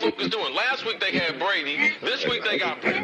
[0.00, 0.54] What's Pro Football Focus doing?
[0.54, 1.92] Last week they had Brady.
[2.00, 3.00] This week they got Brady.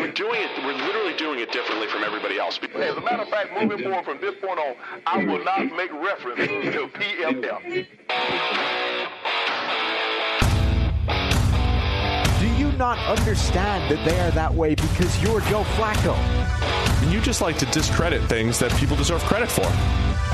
[0.00, 0.50] We're doing it.
[0.64, 2.58] We're literally doing it differently from everybody else.
[2.58, 4.74] Hey, as a matter of fact, moving forward from this point on,
[5.06, 7.86] I will not make reference to PFF.
[12.40, 16.14] Do you not understand that they are that way because you're Joe Flacco?
[17.02, 19.66] And you just like to discredit things that people deserve credit for.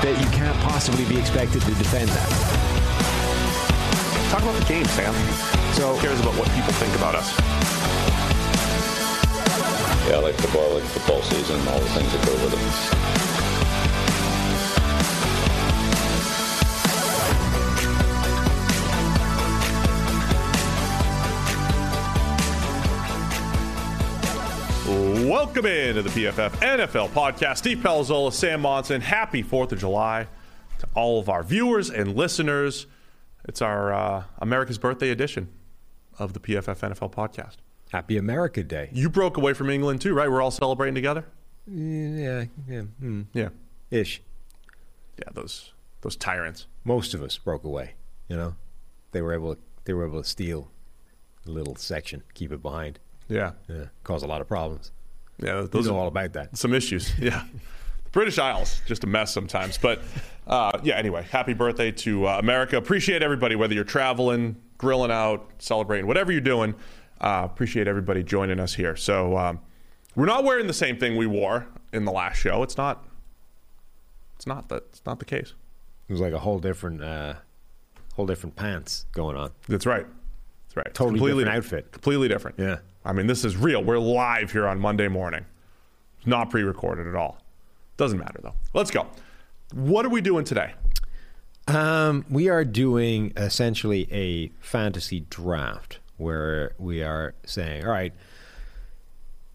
[0.01, 2.80] That you can't possibly be expected to defend that.
[4.31, 5.13] Talk about the game, Sam.
[5.73, 7.37] So Who cares about what people think about us?
[10.07, 12.53] Yeah, I like football, I like football season, all the things that go with
[25.27, 25.27] it.
[25.27, 27.57] Welcome into the PFF NFL podcast.
[27.57, 29.01] Steve Palazzolo, Sam Monson.
[29.01, 30.27] Happy 4th of July
[30.79, 32.87] to all of our viewers and listeners.
[33.45, 35.49] It's our uh, America's birthday edition
[36.19, 37.57] of the PFF NFL podcast.
[37.91, 38.89] Happy America Day.
[38.93, 40.29] You broke away from England too, right?
[40.31, 41.25] We're all celebrating together?
[41.67, 43.49] Yeah, yeah, mm, Yeah.
[43.89, 44.21] ish.
[45.17, 46.67] Yeah, those those tyrants.
[46.83, 47.93] Most of us broke away.
[48.27, 48.55] You know,
[49.11, 50.71] they were able to, they were able to steal
[51.45, 52.99] a little section, keep it behind.
[53.27, 53.51] Yeah.
[53.67, 54.91] Yeah, cause a lot of problems.
[55.37, 56.57] Yeah, You those know are all about that.
[56.57, 57.11] some issues.
[57.19, 57.43] Yeah.
[58.11, 59.77] British Isles, just a mess sometimes.
[59.77, 60.01] But
[60.47, 62.77] uh, yeah, anyway, happy birthday to uh, America.
[62.77, 66.75] Appreciate everybody, whether you're traveling, grilling out, celebrating, whatever you're doing.
[67.19, 68.95] Uh, appreciate everybody joining us here.
[68.95, 69.59] So um,
[70.15, 72.63] we're not wearing the same thing we wore in the last show.
[72.63, 73.05] It's not.
[74.35, 74.83] It's not that.
[74.89, 75.53] It's not the case.
[76.09, 77.35] It was like a whole different, uh,
[78.15, 79.51] whole different pants going on.
[79.69, 80.05] That's right.
[80.67, 80.93] That's right.
[80.93, 81.91] Totally completely different outfit.
[81.91, 82.59] Completely different.
[82.59, 82.79] Yeah.
[83.05, 83.83] I mean, this is real.
[83.83, 85.45] We're live here on Monday morning.
[86.17, 87.37] It's not pre-recorded at all.
[87.97, 88.53] Doesn't matter though.
[88.73, 89.07] Let's go.
[89.73, 90.73] What are we doing today?
[91.67, 98.13] Um, we are doing essentially a fantasy draft where we are saying, all right,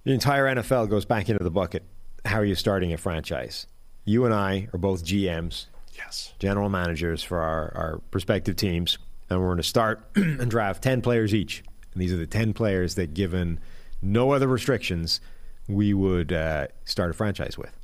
[0.04, 1.82] the entire NFL goes back into the bucket.
[2.24, 3.66] How are you starting a franchise?
[4.04, 6.32] You and I are both GMs, Yes.
[6.38, 8.98] general managers for our, our respective teams,
[9.28, 11.64] and we're going to start and draft 10 players each.
[11.92, 13.58] And these are the 10 players that, given
[14.00, 15.20] no other restrictions,
[15.68, 17.75] we would uh, start a franchise with.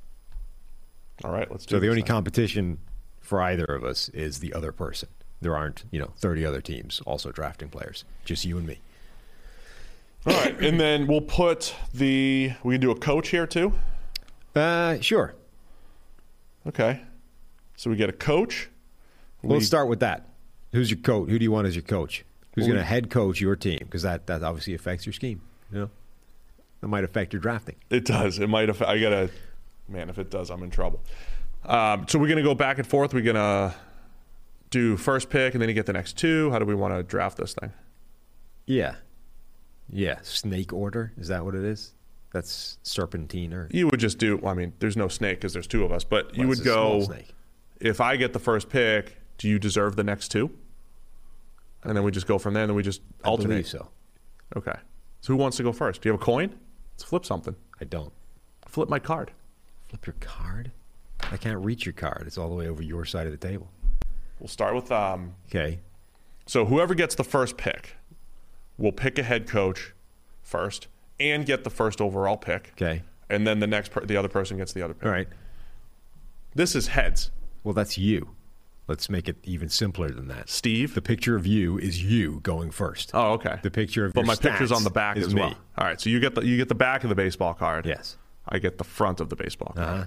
[1.25, 1.51] All right.
[1.51, 2.79] Let's do So the only competition
[3.21, 5.09] for either of us is the other person.
[5.41, 8.05] There aren't, you know, 30 other teams also drafting players.
[8.25, 8.79] Just you and me.
[10.25, 12.53] All right, and then we'll put the.
[12.63, 13.73] We can do a coach here too.
[14.55, 15.35] Uh, sure.
[16.67, 17.01] Okay.
[17.77, 18.69] So we get a coach.
[19.43, 20.29] We'll We- start with that.
[20.73, 21.29] Who's your coach?
[21.29, 22.25] Who do you want as your coach?
[22.55, 23.79] Who's Well, going we- to head coach your team?
[23.81, 25.41] Because that, that obviously affects your scheme.
[25.73, 25.91] You know,
[26.81, 27.77] that might affect your drafting.
[27.91, 28.39] It does.
[28.39, 28.69] It might.
[28.71, 29.31] Affect, I gotta.
[29.89, 31.01] Man, if it does, I'm in trouble.
[31.65, 33.13] Um, so we're gonna go back and forth.
[33.15, 33.75] We're gonna
[34.71, 36.51] do first pick, and then you get the next two.
[36.51, 37.73] How do we want to draft this thing?
[38.67, 38.97] Yeah.
[39.89, 40.19] Yeah.
[40.23, 41.13] Snake order.
[41.19, 41.93] Is that what it is?
[42.33, 44.41] That's serpentine or You would just do.
[44.47, 46.67] I mean, there's no snake because there's two of us, but you Well, would it's
[46.67, 47.05] a small go.
[47.05, 47.35] snake.
[47.81, 50.51] If I get the first pick, do you deserve the next two?
[51.85, 53.49] And then we just go from there, and then we just I alternate.
[53.49, 53.89] believe so.
[54.57, 54.77] Okay.
[55.21, 56.01] So who wants to go first?
[56.01, 56.55] Do you have a coin?
[56.95, 57.55] Let's flip something.
[57.81, 58.13] I don't.
[58.67, 59.33] Flip my card.
[59.93, 60.73] Flip your card?
[61.31, 62.25] I can't reach your card.
[62.27, 63.69] It's all the way over your side of the table.
[64.41, 65.35] We'll start with um.
[65.49, 65.81] Okay.
[66.47, 67.97] So whoever gets the first pick,
[68.79, 69.93] will pick a head coach
[70.41, 70.89] first
[71.21, 72.73] and get the first overall pick.
[72.73, 73.03] Okay.
[73.29, 75.05] And then the next, per- the other person gets the other pick.
[75.05, 75.29] All right.
[76.55, 77.31] This is heads.
[77.63, 78.31] Well, that's you.
[78.89, 80.49] Let's make it even simpler than that.
[80.49, 80.95] Steve.
[80.95, 83.11] The picture of you is you going first.
[83.13, 83.59] Oh, okay.
[83.63, 85.43] The picture of but my picture's on the back is as me.
[85.43, 85.55] well.
[85.77, 86.01] All right.
[86.01, 87.85] So you get the you get the back of the baseball card.
[87.87, 88.17] Yes.
[88.49, 89.89] I get the front of the baseball card.
[89.89, 90.05] Uh-huh.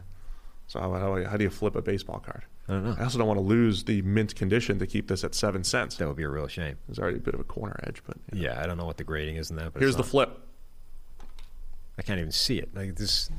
[0.67, 2.43] So how, how, how do you flip a baseball card?
[2.67, 2.95] I don't know.
[2.99, 5.97] I also don't want to lose the mint condition to keep this at seven cents.
[5.97, 6.77] That would be a real shame.
[6.87, 9.03] There's already a bit of a corner edge, but Yeah, I don't know what the
[9.03, 9.73] grading is in that.
[9.73, 10.39] But here's the flip.
[11.97, 12.75] I can't even see it.
[12.75, 13.29] Like this.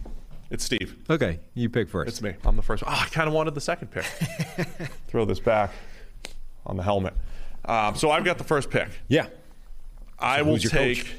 [0.51, 0.97] It's Steve.
[1.11, 2.09] Okay, you pick first.
[2.09, 2.35] It's me.
[2.45, 2.85] I'm the first.
[2.85, 2.95] one.
[2.95, 4.05] Oh, I kind of wanted the second pick.
[5.09, 5.73] Throw this back
[6.65, 7.15] on the helmet.
[7.65, 8.89] Um, so I've got the first pick.
[9.09, 9.27] Yeah.
[10.19, 11.15] I will take coach?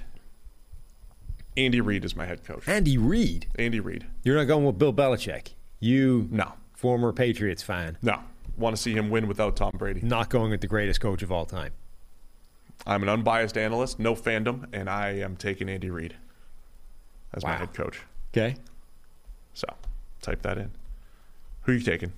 [1.57, 2.67] Andy Reid is my head coach.
[2.67, 3.47] Andy Reid.
[3.57, 4.05] Andy Reid.
[4.23, 5.49] You're not going with Bill Belichick.
[5.79, 6.53] You, No.
[6.73, 8.19] former Patriots fan, No.
[8.55, 10.01] Want to see him win without Tom Brady.
[10.01, 11.73] not going with the greatest coach of all time.
[12.85, 16.15] I'm an unbiased analyst, no fandom, and I am taking Andy Reid
[17.33, 18.01] as my head coach.
[18.31, 18.55] Okay.
[19.53, 19.67] So
[20.21, 20.71] type that in.
[21.63, 22.13] Who are you taking?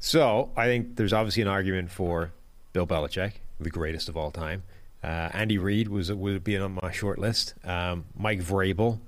[0.00, 2.32] So I think there's obviously an argument for
[2.72, 4.62] Bill Belichick, the greatest of all time.
[5.04, 7.54] Uh, Andy Reid was would be on my short list.
[7.64, 9.00] Um, Mike Vrabel.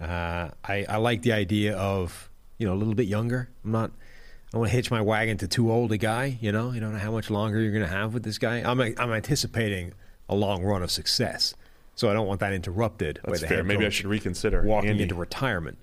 [0.00, 3.48] Uh, I, I like the idea of you know a little bit younger.
[3.64, 3.90] I'm not.
[4.54, 6.38] I want to hitch my wagon to too old a guy.
[6.40, 8.58] You know, you don't know how much longer you're going to have with this guy.
[8.68, 9.92] I'm I'm anticipating
[10.28, 11.54] a long run of success,
[11.94, 13.56] so I don't want that interrupted by That's the fair.
[13.58, 15.02] head Maybe I should reconsider walking Andy.
[15.02, 15.78] into retirement.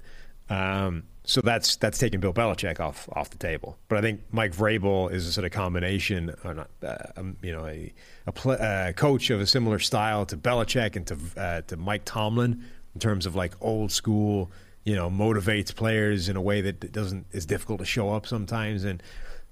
[0.50, 3.78] Um, so that's that's taking Bill Belichick off off the table.
[3.88, 7.54] But I think Mike Vrabel is a sort of combination, or not, uh, um, you
[7.54, 7.94] know, a,
[8.28, 12.64] a uh, coach of a similar style to Belichick and to uh, to Mike Tomlin
[12.94, 14.52] in terms of like old school,
[14.84, 18.84] you know, motivates players in a way that doesn't is difficult to show up sometimes.
[18.84, 19.02] And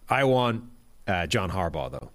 [0.09, 0.65] I want
[1.07, 2.11] uh, John Harbaugh though,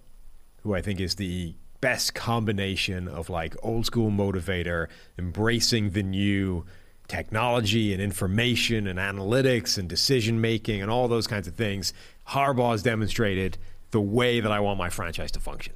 [0.61, 4.87] who I think is the best combination of like old school motivator,
[5.17, 6.63] embracing the new
[7.07, 11.93] technology and information and analytics and decision making and all those kinds of things.
[12.29, 13.57] Harbaugh has demonstrated
[13.91, 15.73] the way that I want my franchise to function.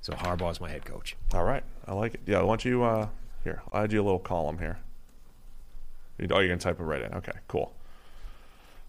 [0.00, 1.16] So Harbaugh is my head coach.
[1.34, 2.20] All right, I like it.
[2.26, 2.82] Yeah, why don't you?
[2.82, 3.08] Uh,
[3.44, 4.78] here, I'll add you a little column here.
[6.18, 7.12] You- Oh, you're gonna type it right in.
[7.14, 7.74] Okay, cool.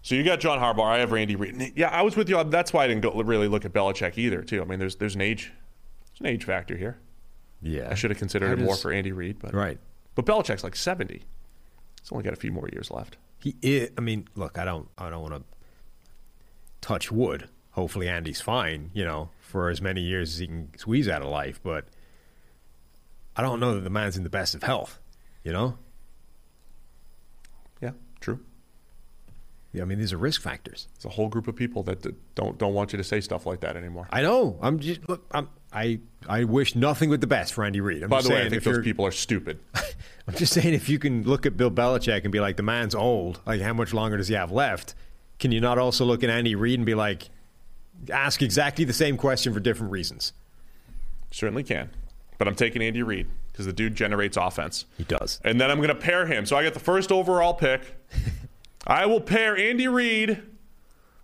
[0.02, 0.84] So you got John Harbaugh.
[0.86, 1.72] I have Randy Reid.
[1.76, 2.42] Yeah, I was with you.
[2.44, 4.42] That's why I didn't go really look at Belichick either.
[4.42, 4.60] Too.
[4.60, 5.52] I mean, there's there's an age,
[6.10, 6.98] there's an age factor here.
[7.60, 9.78] Yeah, I should have considered it more for Andy Reid, but Right.
[10.14, 11.22] But Belichick's like 70.
[12.02, 13.16] He's only got a few more years left.
[13.38, 15.42] He is, I mean, look, I don't I don't want to
[16.80, 17.48] touch wood.
[17.70, 21.28] Hopefully Andy's fine, you know, for as many years as he can squeeze out of
[21.28, 21.86] life, but
[23.34, 25.00] I don't know that the man's in the best of health,
[25.42, 25.78] you know?
[27.80, 28.40] Yeah, true.
[29.72, 30.88] Yeah, I mean, these are risk factors.
[30.96, 33.60] It's a whole group of people that don't don't want you to say stuff like
[33.60, 34.06] that anymore.
[34.10, 34.58] I know.
[34.60, 35.24] I'm just look.
[35.30, 38.02] I'm, I I wish nothing but the best for Andy Reid.
[38.02, 39.60] I'm By just the way, I think those people are stupid.
[40.28, 42.94] I'm just saying if you can look at Bill Belichick and be like, the man's
[42.94, 43.40] old.
[43.46, 44.94] Like, how much longer does he have left?
[45.38, 47.30] Can you not also look at Andy Reid and be like,
[48.10, 50.34] ask exactly the same question for different reasons?
[51.30, 51.90] Certainly can.
[52.38, 54.84] But I'm taking Andy Reid because the dude generates offense.
[54.98, 55.40] He does.
[55.44, 56.46] And then I'm going to pair him.
[56.46, 57.80] So I get the first overall pick.
[58.86, 60.42] I will pair Andy Reid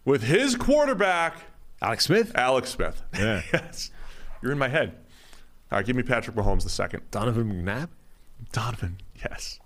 [0.04, 1.36] with his quarterback,
[1.82, 3.02] Alex Smith, Alex Smith.
[3.14, 3.42] Yeah.
[3.52, 3.90] yes.
[4.42, 4.96] You're in my head.
[5.70, 7.02] All right, give me Patrick Mahomes the second.
[7.10, 7.88] Donovan McNabb.
[8.52, 9.58] Donovan, yes.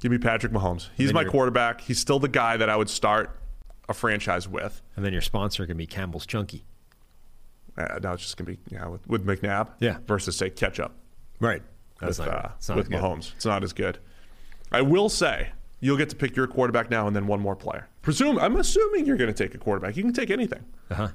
[0.00, 0.88] Give me Patrick Mahomes.
[0.96, 1.80] He's my you're- quarterback.
[1.80, 3.40] He's still the guy that I would start
[3.88, 4.82] a franchise with.
[4.94, 6.64] And then your sponsor can be Campbell's Chunky.
[7.78, 9.98] Uh, now it's just going to be you know, with, with McNabb Yeah.
[10.06, 10.92] versus, say, ketchup.
[11.40, 11.62] Right.
[12.00, 13.00] That's with, not, uh, with good.
[13.00, 13.34] Mahomes.
[13.36, 13.98] It's not as good.
[14.70, 15.50] I will say
[15.86, 17.88] you'll get to pick your quarterback now and then one more player.
[18.02, 19.96] Presume I'm assuming you're going to take a quarterback.
[19.96, 20.64] You can take anything.
[20.90, 21.08] Uh-huh.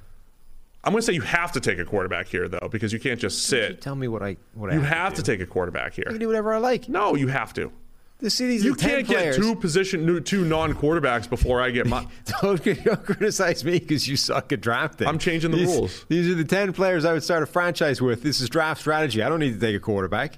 [0.83, 3.19] I'm going to say you have to take a quarterback here though because you can't
[3.19, 3.81] just sit.
[3.81, 5.31] Tell me what I what I You have, have to do.
[5.31, 6.05] take a quarterback here.
[6.07, 6.89] I can do whatever I like.
[6.89, 7.71] No, you have to.
[8.19, 9.37] The city's You can't get players.
[9.37, 12.05] two position new- two non-quarterbacks before I get my
[12.41, 15.07] Don't, don't criticize me because you suck at drafting.
[15.07, 16.05] I'm changing the These- rules.
[16.07, 18.21] These are the 10 players I would start a franchise with.
[18.23, 19.21] This is draft strategy.
[19.23, 20.37] I don't need to take a quarterback.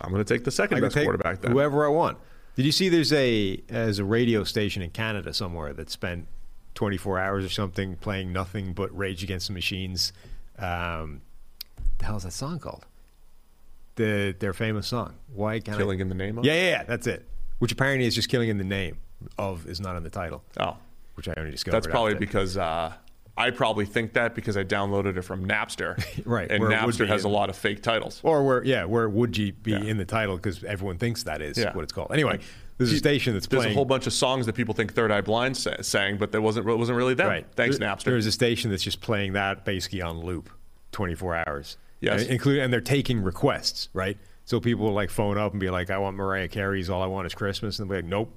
[0.00, 1.52] I'm going to take the second best take quarterback then.
[1.52, 2.18] whoever I want.
[2.54, 6.26] Did you see there's a there's a radio station in Canada somewhere that spent
[6.74, 10.12] 24 hours or something playing nothing but Rage Against the Machines?
[10.58, 11.22] Um,
[11.98, 12.86] the hell is that song called?
[13.96, 15.14] The their famous song.
[15.32, 16.02] Why can't Killing I?
[16.02, 16.44] in the name of?
[16.44, 17.26] Yeah, yeah, yeah, that's it.
[17.58, 18.98] Which apparently is just killing in the name
[19.38, 20.42] of is not in the title.
[20.58, 20.76] Oh.
[21.14, 21.76] Which I only discovered.
[21.76, 22.92] That's probably because uh,
[23.36, 25.96] I probably think that because I downloaded it from Napster.
[26.26, 28.20] Right, And where it would Napster has a lot of fake titles.
[28.22, 29.78] Or where, yeah, where would you be Yeah.
[29.80, 31.72] in the title because everyone thinks that is Yeah.
[31.74, 32.12] what it's called.
[32.12, 32.40] Anyway,
[32.76, 33.72] there's a station that's There's playing.
[33.72, 36.42] a whole bunch of songs that people think Third Eye Blind sa- sang, but that
[36.42, 37.28] wasn't it wasn't really them.
[37.28, 37.46] right.
[37.56, 38.04] Thanks, There- Napster.
[38.04, 40.50] There's a station that's just playing that basically on loop,
[40.92, 41.78] 24 hours.
[42.00, 42.22] Yes.
[42.22, 44.18] and, include, and they're taking requests, right?
[44.44, 47.06] So people will like phone up and be like, "I want Mariah Carey's All I
[47.06, 48.36] Want Is Christmas," and they'll be like, "Nope."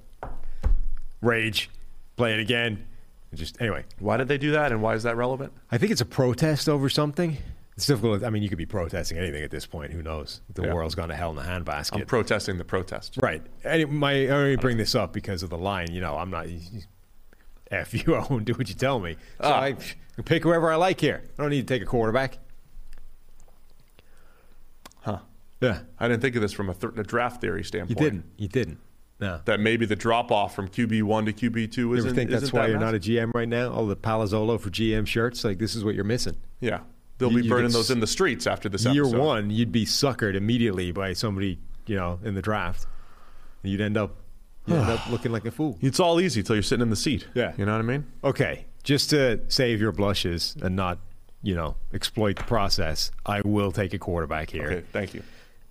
[1.20, 1.70] Rage,
[2.16, 2.86] play it again.
[3.34, 5.52] Just anyway, Why did they do that, and why is that relevant?
[5.70, 7.36] I think it's a protest over something.
[7.76, 8.24] It's difficult.
[8.24, 9.92] I mean, you could be protesting anything at this point.
[9.92, 10.40] Who knows?
[10.54, 10.72] The Yeah.
[10.72, 11.96] world's gone to hell in a handbasket.
[12.00, 13.18] I'm protesting the protest.
[13.20, 13.42] Right.
[13.64, 15.90] And my, I only bring this up because of the line.
[15.92, 16.46] You know, I'm not.
[17.70, 19.14] F you own, do what you tell me.
[19.42, 19.60] So Ah.
[19.60, 21.22] I can pick whoever I like here.
[21.38, 22.38] I don't need to take a quarterback.
[25.00, 25.18] Huh.
[25.60, 25.80] Yeah.
[25.98, 27.98] I didn't think of this from a, th- a draft theory standpoint.
[27.98, 28.24] You didn't.
[28.38, 28.78] You didn't.
[29.18, 29.40] No.
[29.46, 32.08] That maybe the drop off from QB one to QB two isn't.
[32.08, 32.98] ever think that's why that you're not a?
[32.98, 33.72] GM right now?
[33.72, 36.36] All the Palazzolo for GM shirts, like this is what you're missing.
[36.60, 36.80] Yeah,
[37.18, 39.18] they'll You- be you burning those in the streets after this Year episode.
[39.18, 42.86] one, you'd be suckered immediately by somebody, you know, in the draft.
[43.62, 44.16] And You'd end up,
[44.66, 45.78] you'd end up looking like a fool.
[45.80, 47.26] It's all easy till you're sitting in the seat.
[47.34, 47.52] Yeah.
[47.56, 48.04] you know what I mean.
[48.22, 50.98] Okay, just to save your blushes and not,
[51.42, 54.66] you know, exploit the process, I will take a quarterback here.
[54.66, 55.22] Okay, thank you.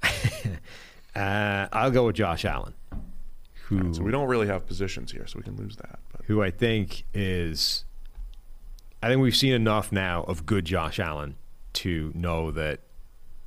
[1.15, 2.73] Uh, I'll go with Josh Allen,
[3.67, 5.99] who So we don't really have positions here, so we can lose that.
[6.11, 7.85] But who I think is.
[9.01, 11.35] I think we've seen enough now of good Josh Allen
[11.73, 12.79] to know that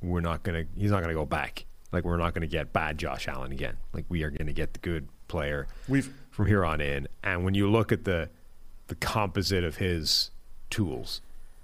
[0.01, 0.65] we're not gonna.
[0.75, 1.65] He's not gonna go back.
[1.91, 3.77] Like we're not gonna get bad Josh Allen again.
[3.93, 7.07] Like we are gonna get the good player We've- from here on in.
[7.23, 8.29] And when you look at the
[8.87, 10.31] the composite of his
[10.69, 11.21] tools,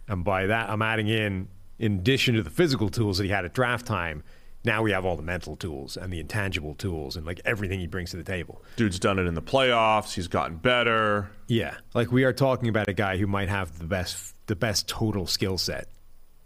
[0.07, 1.47] and by that I'm adding in,
[1.79, 4.23] in addition to the physical tools that he had at draft time.
[4.65, 7.87] Now we have all the mental tools and the intangible tools and like everything he
[7.87, 8.63] brings to the table.
[8.75, 10.13] dude's done it in the playoffs.
[10.13, 11.29] He's gotten better.
[11.47, 14.87] Yeah, like we are talking about a guy who might have the best the best
[14.87, 15.87] total skill set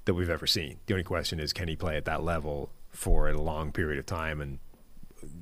[0.06, 0.80] that we've ever seen.
[0.86, 4.06] The only question is, can he play at that level for a long period of
[4.06, 4.60] time and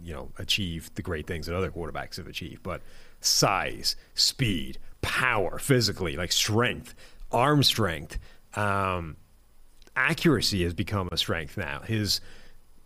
[0.03, 2.63] you know achieve the great things that other quarterbacks have achieved?
[2.63, 2.81] But
[3.21, 6.93] size, speed, power, physically, like strength,
[7.31, 8.19] arm strength,
[8.55, 9.17] um,
[9.95, 11.81] accuracy has become a strength now.
[11.81, 12.21] His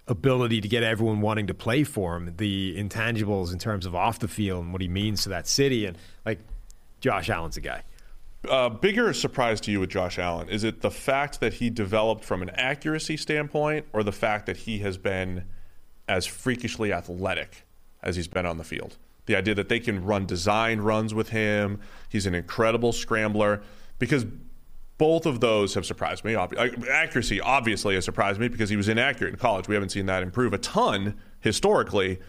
[0.08, 4.20] ability to get everyone wanting to play for him, the intangibles in terms of off
[4.20, 6.40] the field and what he means to that city, and like
[7.00, 7.84] Josh Allen's a guy.
[8.50, 12.26] Uh, bigger surprise to you with Josh Allen is it the fact that he developed
[12.26, 15.44] from an accuracy standpoint, or the fact that he has been
[16.08, 17.66] as freakishly athletic
[18.02, 18.98] as he's been on the field?
[19.28, 21.80] The idea that they can run design runs with him.
[22.10, 23.62] He's an incredible scrambler
[24.00, 24.26] because
[25.02, 26.36] both of those have surprised me.
[26.36, 29.68] Accuracy obviously has surprised me because he was inaccurate in college.
[29.68, 32.20] We haven't seen that improve a ton historically.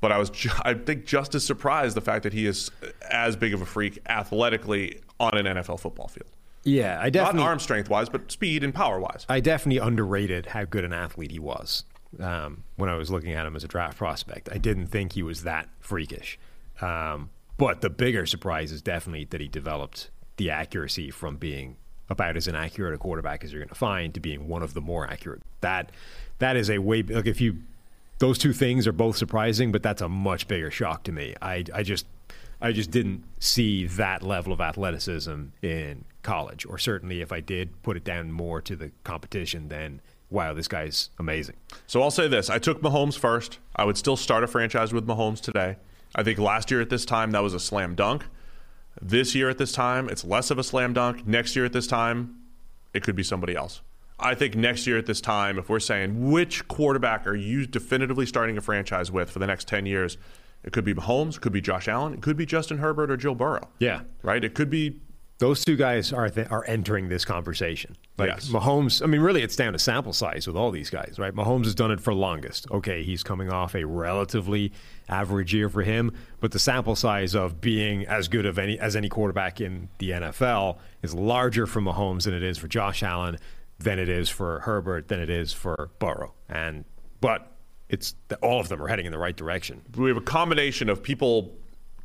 [0.00, 2.72] But I was, ju- I think, just as surprised the fact that he is
[3.08, 6.28] as big of a freak athletically on an NFL football field.
[6.64, 9.24] Yeah, I definitely Not arm strength wise, but speed and power wise.
[9.28, 11.84] I definitely underrated how good an athlete he was
[12.18, 14.48] um, when I was looking at him as a draft prospect.
[14.50, 16.36] I didn't think he was that freakish.
[16.80, 21.76] Um, but the bigger surprise is definitely that he developed the accuracy from being
[22.08, 24.80] about as inaccurate a quarterback as you're going to find to being one of the
[24.80, 25.42] more accurate.
[25.60, 25.90] That
[26.38, 27.58] that is a way like if you
[28.18, 31.34] those two things are both surprising, but that's a much bigger shock to me.
[31.42, 32.06] I I just
[32.60, 37.82] I just didn't see that level of athleticism in college, or certainly if I did
[37.82, 40.00] put it down more to the competition, than
[40.30, 41.56] wow, this guy's amazing.
[41.86, 43.58] So I'll say this: I took Mahomes first.
[43.74, 45.76] I would still start a franchise with Mahomes today.
[46.14, 48.24] I think last year at this time that was a slam dunk.
[49.00, 51.26] This year at this time, it's less of a slam dunk.
[51.26, 52.36] Next year at this time,
[52.94, 53.82] it could be somebody else.
[54.18, 58.24] I think next year at this time, if we're saying which quarterback are you definitively
[58.24, 60.16] starting a franchise with for the next 10 years,
[60.64, 63.16] it could be Mahomes, it could be Josh Allen, it could be Justin Herbert or
[63.18, 63.68] Joe Burrow.
[63.78, 64.00] Yeah.
[64.22, 64.42] Right?
[64.42, 65.00] It could be
[65.38, 67.96] Those two guys are th- are entering this conversation.
[68.16, 68.48] Like Yes.
[68.48, 71.34] Mahomes, I mean, really, it's down to sample size with all these guys, right?
[71.34, 72.66] Mahomes has done it for longest.
[72.70, 74.72] Okay, he's coming off a relatively
[75.10, 78.96] average year for him, but the sample size of being as good of any as
[78.96, 83.36] any quarterback in the NFL is larger for Mahomes than it is for Josh Allen,
[83.78, 86.32] than it is for Herbert, than it is for Burrow.
[86.48, 86.86] And
[87.20, 87.52] but
[87.90, 89.82] it's all of them are heading in the right direction.
[89.96, 91.54] we have a combination of people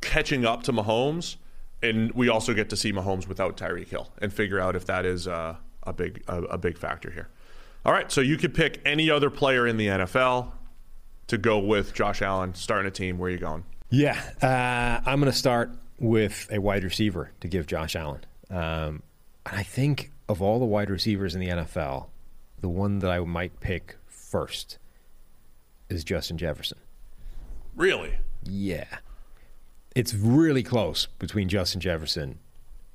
[0.02, 1.36] catching up to Mahomes,
[1.82, 5.04] and we also get to see Mahomes without Tyreek Hill and figure out if that
[5.04, 7.28] is uh, a big a, a big factor here.
[7.84, 10.52] All right, so you could pick any other player in the NFL
[11.26, 13.18] to go with Josh Allen starting a team.
[13.18, 13.64] Where are you going?
[13.90, 18.24] Yeah, uh, I'm going to start with a wide receiver to give Josh Allen.
[18.50, 19.02] Um,
[19.46, 22.06] and I think of all the wide receivers in the NFL,
[22.60, 24.78] the one that I might pick first
[25.88, 26.78] is Justin Jefferson.
[27.74, 28.14] Really?
[28.44, 28.86] Yeah.
[29.94, 32.38] It's really close between Justin Jefferson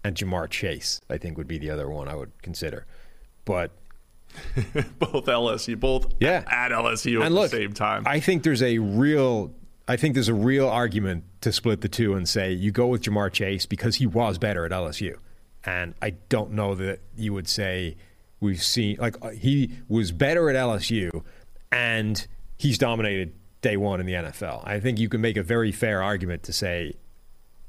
[0.04, 2.86] and Ja'Marr Chase, I think would be the other one I would consider.
[3.46, 3.72] But
[5.00, 6.44] both LSU, both Yeah.
[6.48, 8.04] at LSU at look, the same time.
[8.06, 9.54] I think there's a real
[9.90, 13.04] I think there's a real argument to split the two and say you go with
[13.04, 15.16] Ja'Marr Chase because he was better at LSU.
[15.64, 17.96] And I don't know that you would say
[18.42, 21.24] we've seen like he was better at LSU
[21.72, 22.28] and
[22.58, 24.68] he's dominated day one in the NFL.
[24.68, 26.94] I think you can make a very fair argument to say,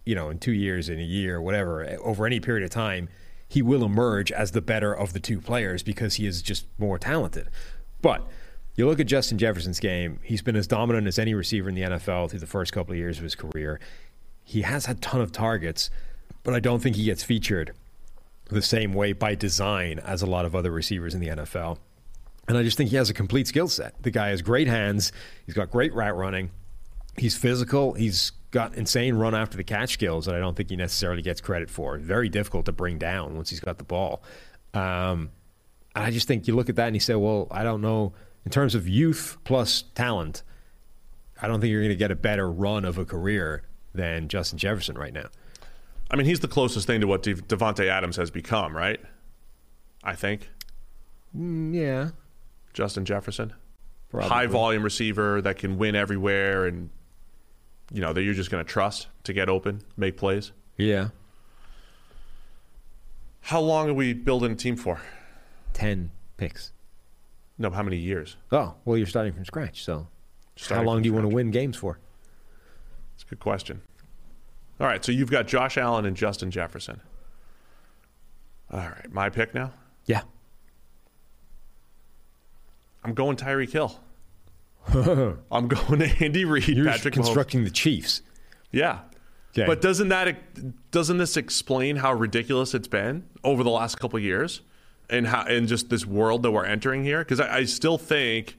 [0.04, 3.08] you know, in two years, in a year, whatever, over any period of time,
[3.48, 6.98] he will emerge as the better of the two players because he is just more
[6.98, 7.48] talented.
[8.02, 8.26] But
[8.74, 11.82] you look at Justin Jefferson's game, he's been as dominant as any receiver in the
[11.82, 13.80] NFL through the first couple of years of his career.
[14.44, 15.90] He has had a ton of targets,
[16.42, 17.72] but I don't think he gets featured
[18.50, 21.78] the same way by design as a lot of other receivers in the NFL.
[22.48, 24.02] And I just think he has a complete skill set.
[24.02, 25.12] The guy has great hands.
[25.44, 26.50] He's got great route running.
[27.16, 27.92] He's physical.
[27.92, 31.40] He's got insane run after the catch skills that I don't think he necessarily gets
[31.42, 31.98] credit for.
[31.98, 34.22] Very difficult to bring down once he's got the ball.
[34.72, 35.30] Um,
[35.94, 38.14] I just think you look at that and you say, well, I don't know.
[38.44, 40.42] In terms of youth plus talent,
[41.42, 43.64] I don't think you're going to get a better run of a career
[43.94, 45.26] than Justin Jefferson right now.
[46.10, 49.00] I mean, he's the closest thing to what De- Davante Adams has become, right?
[50.02, 50.48] I think.
[51.36, 52.10] Mm, yeah.
[52.78, 53.52] Justin Jefferson,
[54.08, 54.28] Probably.
[54.28, 56.90] high volume receiver that can win everywhere, and
[57.92, 60.52] you know that you're just going to trust to get open, make plays.
[60.76, 61.08] Yeah.
[63.40, 65.00] How long are we building a team for?
[65.72, 66.70] 10 picks.
[67.58, 68.36] No, how many years?
[68.52, 69.82] Oh, well, you're starting from scratch.
[69.82, 70.06] So,
[70.54, 71.98] Starting how long do you want to win games for?
[73.14, 73.82] That's a good question.
[74.78, 77.00] All right, so you've got Josh Allen and Justin Jefferson.
[78.70, 79.72] All right, my pick now.
[80.06, 80.22] Yeah.
[83.04, 83.98] I'm going Tyreek Hill.
[85.50, 87.24] I'm going to Andy Reid, You're Patrick Mahomes.
[87.24, 88.22] constructing the Chiefs.
[88.72, 89.00] Yeah.
[89.52, 89.66] Okay.
[89.66, 94.22] But doesn't that doesn't this explain how ridiculous it's been over the last couple of
[94.22, 94.60] years,
[95.10, 97.20] and how and just this world that we're entering here?
[97.20, 98.58] Because I, I still think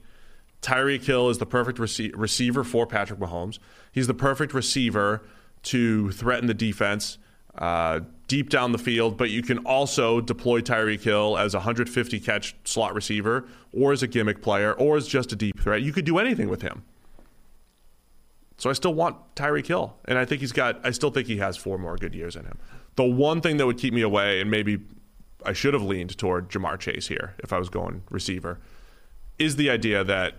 [0.62, 3.58] Tyreek Hill is the perfect rece- receiver for Patrick Mahomes.
[3.92, 5.22] He's the perfect receiver
[5.64, 7.18] to threaten the defense
[7.56, 9.16] uh, deep down the field.
[9.16, 14.04] But you can also deploy Tyreek Hill as a 150 catch slot receiver, or as
[14.04, 15.82] a gimmick player, or as just a deep threat.
[15.82, 16.84] You could do anything with him.
[18.56, 20.80] So I still want Tyreek Hill, and I think he's got.
[20.86, 22.58] I still think he has four more good years in him.
[22.94, 24.78] The one thing that would keep me away, and maybe
[25.44, 28.60] I should have leaned toward Ja'Marr Chase here if I was going receiver,
[29.38, 30.34] is the idea that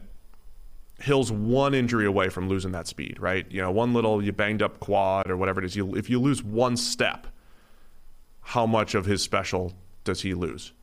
[1.00, 3.18] Hill's one injury away from losing that speed.
[3.20, 3.46] Right?
[3.52, 5.76] You know, one little you banged up quad or whatever it is.
[5.76, 7.28] You if you lose one step,
[8.42, 10.74] how much of his special does he lose?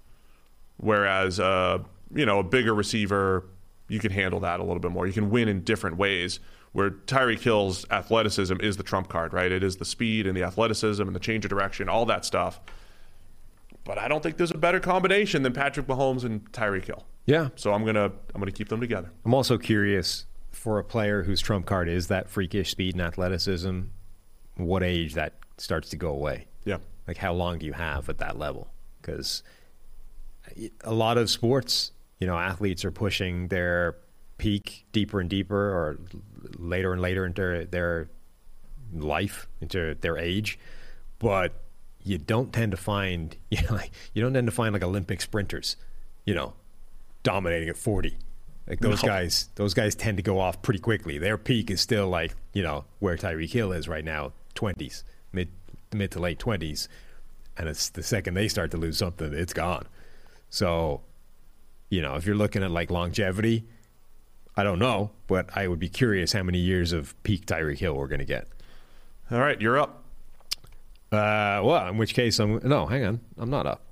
[0.79, 1.79] Whereas, uh,
[2.15, 3.45] you know, a bigger receiver,
[3.89, 5.07] you can handle that a little bit more.
[5.07, 6.41] You can win in different ways.
[6.73, 9.51] Where Tyreek Hill's athleticism is the trump card, right?
[9.51, 12.61] It is the speed and the athleticism and the change of direction, all that stuff.
[13.85, 17.05] But I don't think there's a better combination than Patrick Mahomes and Tyreek Hill.
[17.25, 17.49] Yeah.
[17.57, 19.11] So I'm gonna I'm gonna keep them together.
[19.25, 23.81] I'm also curious for a player whose trump card is that freakish speed and athleticism,
[24.57, 26.47] what age that starts to go away.
[26.65, 26.79] Yeah.
[27.09, 28.69] Like, how long do you have at that level?
[29.01, 29.43] Because
[30.85, 31.91] a lot of sports,
[32.21, 33.97] you know, athletes are pushing their
[34.37, 35.99] peak deeper and deeper or
[36.59, 38.09] later and later into their
[38.93, 40.59] life, into their age.
[41.19, 41.55] But
[42.03, 45.21] you don't tend to find, you know, like, you don't tend to find like Olympic
[45.21, 45.77] sprinters,
[46.25, 46.53] you know,
[47.23, 48.17] dominating at 40.
[48.67, 49.09] Like those No.
[49.09, 51.17] guys, those guys tend to go off pretty quickly.
[51.17, 55.49] Their peak is still like, you know, where Tyreek Hill is right now, 20s, mid
[55.97, 56.89] mid to late 20s.
[57.57, 59.87] And it's the second they start to lose something, it's gone.
[60.51, 61.01] So,
[61.91, 63.67] you know, if you're looking at like longevity,
[64.57, 67.95] I don't know, but I would be curious how many years of peak Tyreek Hill
[67.95, 68.49] we're going to get.
[69.31, 70.05] All right, you're up.
[71.11, 73.83] Uh, well, in which case, I'm no, hang on, I'm not up.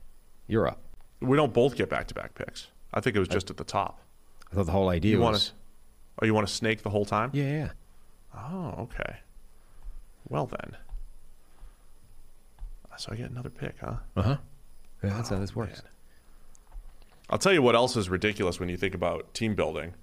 [0.48, 0.80] You're up.
[1.20, 2.68] We don't both get back to back picks.
[2.92, 4.00] I think it was just at the top.
[4.52, 5.46] I thought the whole idea You want was.
[5.48, 5.52] to?
[6.22, 7.30] Oh, you want to snake the whole time?
[7.32, 7.68] Yeah, yeah.
[8.34, 9.16] Oh, okay.
[10.28, 10.76] Well then.
[12.98, 13.96] So I get another pick, huh?
[14.16, 14.36] Uh huh.
[15.02, 15.82] Yeah, that's how this works.
[17.28, 19.94] I'll tell you what else is ridiculous when you think about team building.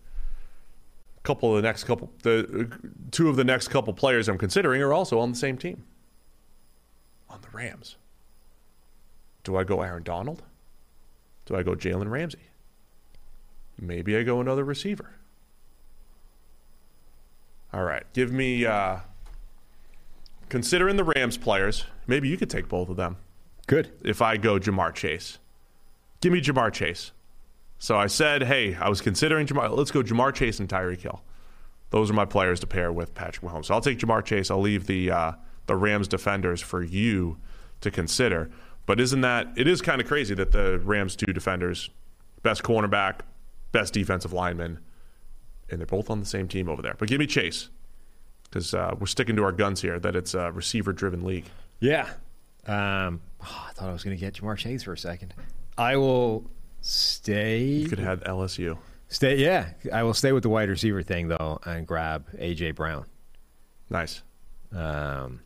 [1.17, 2.69] A couple of the next couple, the
[3.11, 5.83] two of the next couple players I'm considering are also on the same team.
[7.29, 7.95] On the Rams.
[9.43, 10.43] Do I go Aaron Donald?
[11.45, 12.39] Do I go Jalen Ramsey?
[13.79, 15.09] Maybe I go another receiver.
[17.73, 18.65] All right, give me.
[18.65, 18.99] Uh,
[20.49, 23.17] considering the Rams players, maybe you could take both of them
[23.67, 23.91] Good.
[24.03, 25.39] if I go Ja'Marr Chase.
[26.21, 27.11] Give me Ja'Marr Chase.
[27.77, 29.75] So I said, hey, I was considering Ja'Marr.
[29.75, 31.21] Let's go Ja'Marr Chase and Tyreek Hill.
[31.89, 33.65] Those are my players to pair with Patrick Mahomes.
[33.65, 34.49] So I'll take Ja'Marr Chase.
[34.49, 35.31] I'll leave the uh,
[35.67, 37.37] the Rams defenders for you
[37.81, 38.49] to consider.
[38.85, 41.89] But isn't that it is kind of crazy that the Rams two defenders,
[42.41, 43.19] best cornerback,
[43.71, 44.79] best defensive lineman,
[45.69, 46.95] and they're both on the same team over there.
[46.97, 47.69] But give me Chase
[48.43, 51.45] because uh, we're sticking to our guns here that it's a receiver driven league.
[51.83, 52.07] Yeah.
[52.65, 55.33] Um, oh, I thought I was going to get Ja'Marr Chase for a second.
[55.77, 57.61] I will stay.
[57.61, 58.77] You could have LSU.
[59.09, 59.35] Stay.
[59.35, 63.05] Yeah, I will stay with the wide receiver thing though, and grab AJ Brown.
[63.89, 64.23] Nice.
[64.71, 65.41] Um,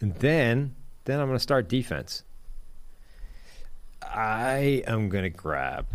[0.00, 2.22] and then, then I'm going to start defense.
[4.02, 5.88] I am going to grab.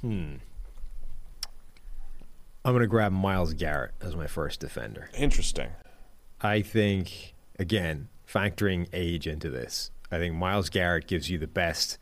[0.00, 0.34] Hmm.
[2.64, 5.10] I'm going to grab Myles Garrett as my first defender.
[5.16, 5.68] Interesting.
[6.40, 11.98] I think again factoring age into this, I think Myles Garrett gives you the best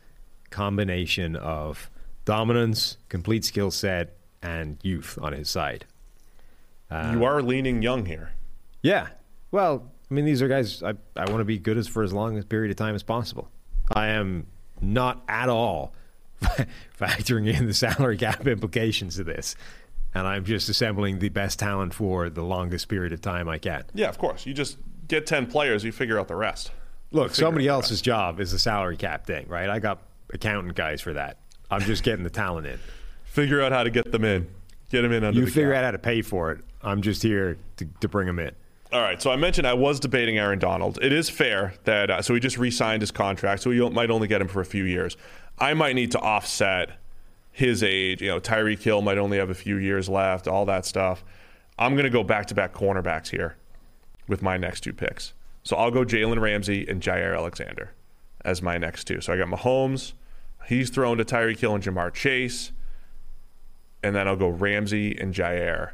[0.49, 1.89] combination of
[2.25, 5.85] dominance, complete skill set, and youth on his side.
[6.91, 8.31] you are leaning young here.
[8.81, 9.07] Yeah.
[9.51, 12.13] Well, I mean, these are guys I, I want to be good as for as
[12.13, 13.49] long a period of time as possible.
[13.93, 14.47] I am
[14.81, 15.93] not at all
[16.99, 19.55] factoring in the salary cap implications of this.
[20.17, 23.83] And I'm just assembling the best talent for the longest period of time I can.
[23.93, 24.45] Yeah, of course.
[24.45, 24.77] You just
[25.07, 26.71] get 10 players, you figure out the rest.
[27.11, 29.69] Look, somebody else's job is the salary cap thing, right?
[29.69, 30.01] I got
[30.33, 31.37] accountant guys for that.
[31.69, 32.79] I'm just getting the talent in.
[33.25, 34.47] Figure out how to get them in.
[34.89, 35.39] Get them in under.
[35.39, 35.79] You the figure cap.
[35.79, 36.61] out how to pay for it.
[36.81, 38.51] I'm just here to, to bring them in.
[38.91, 40.97] All right, so I mentioned I was debating Aaron Donald.
[41.01, 44.27] It is fair that uh, so he just re-signed his contract, so we might only
[44.27, 45.17] get him for a few years.
[45.59, 46.91] I might need to offset
[47.57, 48.21] his age.
[48.21, 50.47] You know, Tyreek Hill might only have a few years left.
[50.47, 51.25] All that stuff.
[51.79, 53.57] I'm going to go back-to-back cornerbacks here
[54.27, 55.33] with my next two picks.
[55.63, 57.93] So I'll go Jalen Ramsey and Jaire Alexander
[58.45, 59.21] as my next two.
[59.21, 60.13] So I got Mahomes.
[60.67, 62.73] He's thrown to Tyreek Hill and Ja'Marr Chase,
[64.03, 65.93] and then I'll go Ramsey and Jaire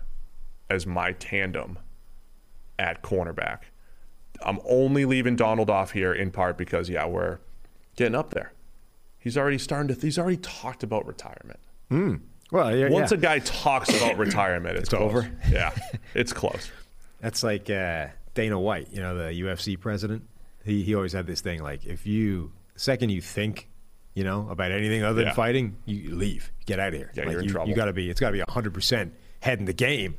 [0.69, 1.79] as my tandem
[2.77, 3.59] at cornerback.
[4.41, 7.37] I'm only leaving Donald off here in part because yeah, we're
[7.95, 8.51] getting up there.
[9.23, 9.99] He's already starting to.
[10.01, 11.59] He's already talked about retirement.
[12.51, 13.17] Well, yeah, Once yeah.
[13.17, 15.29] a guy talks about retirement, it's, It's over?
[15.49, 15.73] Yeah,
[16.13, 16.69] it's close.
[17.21, 20.23] That's like uh, Dana White, you know, the UFC president.
[20.65, 23.69] He he always had this thing like if you second you think,
[24.13, 25.25] you know, about anything other Yeah.
[25.29, 27.11] than fighting, you leave, get out of here.
[27.15, 27.69] Yeah, like you're in you, trouble.
[27.69, 28.09] You got to be.
[28.09, 30.15] It's got to be hundred percent head in the game,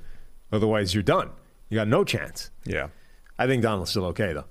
[0.53, 1.31] otherwise you're done.
[1.69, 2.51] You got no chance.
[2.64, 2.88] Yeah.
[3.38, 4.45] I think Donald's still okay though.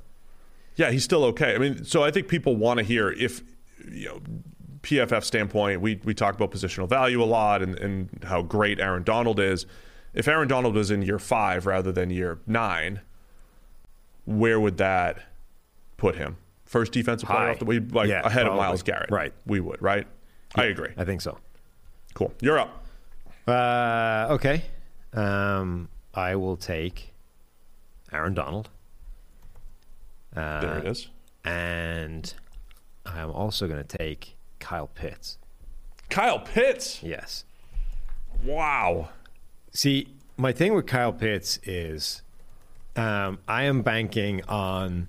[0.75, 1.55] Yeah, he's still okay.
[1.55, 3.41] I mean, so I think people want to hear if
[3.91, 4.21] you know
[4.81, 9.03] PFF standpoint, we we talk about positional value a lot and, and how great Aaron
[9.03, 9.65] Donald is.
[10.13, 13.01] If Aaron Donald was in year five rather than year nine,
[14.25, 15.17] where would that
[15.97, 16.37] put him?
[16.65, 18.55] First defensive player off the we like Yeah, ahead of.
[18.55, 19.09] Myles Garrett.
[19.11, 19.33] Right.
[19.45, 20.07] We would, right?
[20.55, 20.89] I agree.
[20.97, 21.37] I think so.
[22.13, 22.33] Cool.
[22.41, 22.85] You're up.
[23.47, 24.63] Uh, okay.
[25.13, 27.13] Um, I will take
[28.11, 28.69] Aaron Donald.
[30.35, 31.07] Uh, There it is.
[31.43, 32.33] And
[33.05, 35.37] I'm also going to take Kyle Pitts.
[36.09, 37.01] Kyle Pitts.
[37.03, 37.45] Yes.
[38.43, 39.09] Wow.
[39.71, 42.21] See, my thing with Kyle Pitts is
[42.95, 45.07] um, I am banking on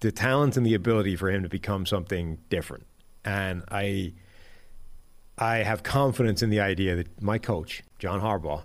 [0.00, 2.86] the talent and the ability for him to become something different.
[3.24, 4.12] And I
[5.38, 8.64] I have confidence in the idea that my coach, John Harbaugh,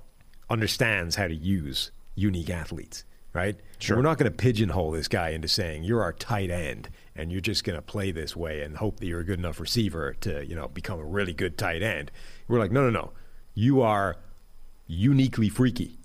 [0.49, 3.03] understands how to use unique athletes,
[3.37, 3.55] right?
[3.77, 3.95] Sure.
[3.95, 7.39] We're not going to pigeonhole this guy into saying you're our tight end and you're
[7.39, 10.43] just going to play this way and hope that you're a good enough receiver to,
[10.43, 12.11] you know, become a really good tight end.
[12.47, 13.11] We're like, no, no, no.
[13.53, 14.17] You are
[14.87, 15.99] uniquely freaky.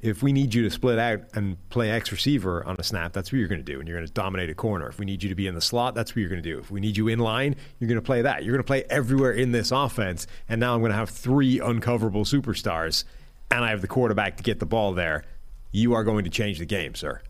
[0.00, 3.30] If we need you to split out and play X receiver on a snap, that's
[3.30, 4.88] what you're going to do, and you're going to dominate a corner.
[4.88, 6.58] If we need you to be in the slot, that's what you're going to do.
[6.58, 8.42] If we need you in line, you're going to play that.
[8.42, 11.58] You're going to play everywhere in this offense, and now I'm going to have three
[11.58, 13.04] uncoverable superstars,
[13.50, 15.24] and I have the quarterback to get the ball there.
[15.72, 17.20] You are going to change the game, sir.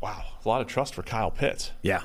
[0.00, 0.22] Wow.
[0.44, 1.72] A lot of trust for Kyle Pitts.
[1.82, 2.02] Yeah.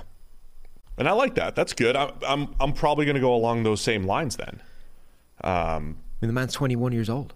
[0.98, 1.56] And I like that.
[1.56, 1.96] That's good.
[1.96, 4.62] I'm I'm, I'm probably going to go along those same lines then.
[5.44, 7.34] Um, I mean, the man's 21 years old.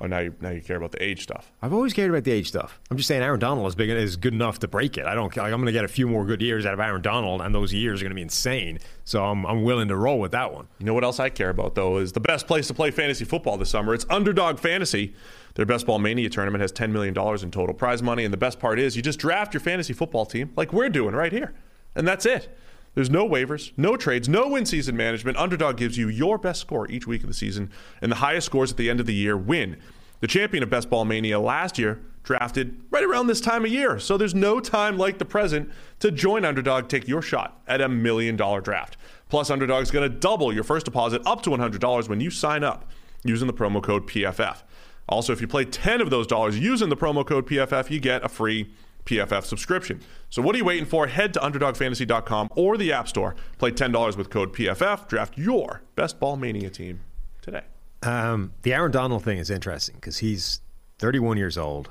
[0.00, 1.52] Oh, now you now you care about the age stuff.
[1.62, 2.80] I've always cared about the age stuff.
[2.90, 5.06] I'm just saying Aaron Donald is big is good enough to break it.
[5.06, 5.34] I don't.
[5.36, 7.54] Like, I'm going to get a few more good years out of Aaron Donald, and
[7.54, 8.78] those years are going to be insane.
[9.04, 10.68] So I'm I'm willing to roll with that one.
[10.78, 13.24] You know what else I care about though is the best place to play fantasy
[13.24, 13.94] football this summer.
[13.94, 15.14] It's Underdog Fantasy.
[15.54, 18.60] Their Best Ball Mania tournament has $10 million in total prize money, and the best
[18.60, 21.54] part is you just draft your fantasy football team like we're doing right here,
[21.94, 22.54] and that's it.
[22.96, 25.36] There's no waivers, no trades, no win season management.
[25.36, 28.70] Underdog gives you your best score each week of the season, and the highest scores
[28.70, 29.76] at the end of the year win.
[30.20, 33.98] The champion of Best Ball Mania last year drafted right around this time of year,
[33.98, 36.88] so there's no time like the present to join Underdog.
[36.88, 38.96] Take your shot at a million dollar draft.
[39.28, 42.90] Plus, Underdog's going to double your first deposit up to $100 when you sign up
[43.24, 44.62] using the promo code PFF.
[45.06, 48.24] Also, if you play 10 of those dollars using the promo code PFF, you get
[48.24, 48.72] a free
[49.06, 50.00] PFF subscription.
[50.28, 51.06] So what are you waiting for?
[51.06, 53.34] Head to UnderdogFantasy.com or the App Store.
[53.58, 55.08] Play $10 with code PFF.
[55.08, 57.00] Draft your Best Ball Mania team
[57.40, 57.62] today.
[58.02, 60.60] Um, the Aaron Donald thing is interesting because he's
[60.98, 61.88] 31 years old,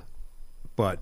[0.75, 0.99] but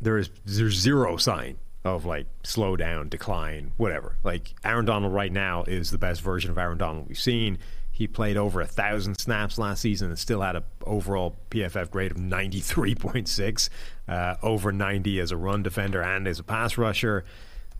[0.00, 4.16] there is there's zero sign of like slow down, decline, whatever.
[4.22, 7.58] Like Aaron Donald right now is the best version of Aaron Donald we've seen.
[7.94, 12.10] He played over a thousand snaps last season and still had an overall PFF grade
[12.10, 13.68] of 93.6,
[14.08, 17.24] uh, over 90 as a run defender and as a pass rusher.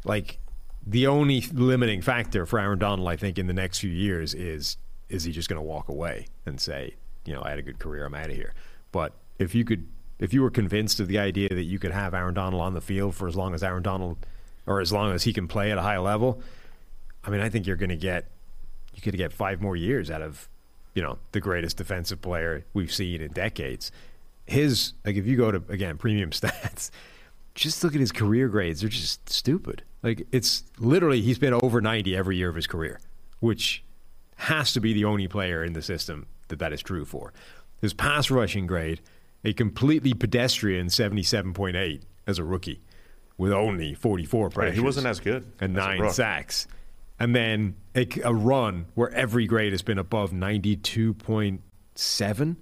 [0.05, 0.39] Like
[0.87, 4.77] the only limiting factor for Aaron Donald, I think, in the next few years is
[5.09, 6.95] is he just going to walk away and say,
[7.27, 8.55] you know, I had a good career, I'm out of here.
[8.93, 9.87] But if you could
[10.19, 12.81] if you were convinced of the idea that you could have Aaron Donald on the
[12.81, 14.19] field for as long as Aaron Donald,
[14.67, 16.41] or as long as he can play at a high level,
[17.25, 18.27] I mean, I think you're going to get
[18.95, 20.49] you could get five more years out of
[20.95, 23.91] you know the greatest defensive player we've seen in decades.
[24.47, 26.91] His like if you go to again premium stats,
[27.55, 29.83] just look at his career grades; they're just stupid.
[30.03, 33.01] Like it's literally he's been over ninety every year of his career,
[33.41, 33.83] which
[34.37, 37.33] has to be the only player in the system that that is true for.
[37.81, 39.01] His pass rushing grade,
[39.45, 42.81] a completely pedestrian seventy-seven point eight as a rookie,
[43.39, 44.75] with only forty-four pressures.
[44.75, 46.67] he wasn't as good and as nine sacks
[47.23, 52.57] and then a, a run where every grade has been above 92.7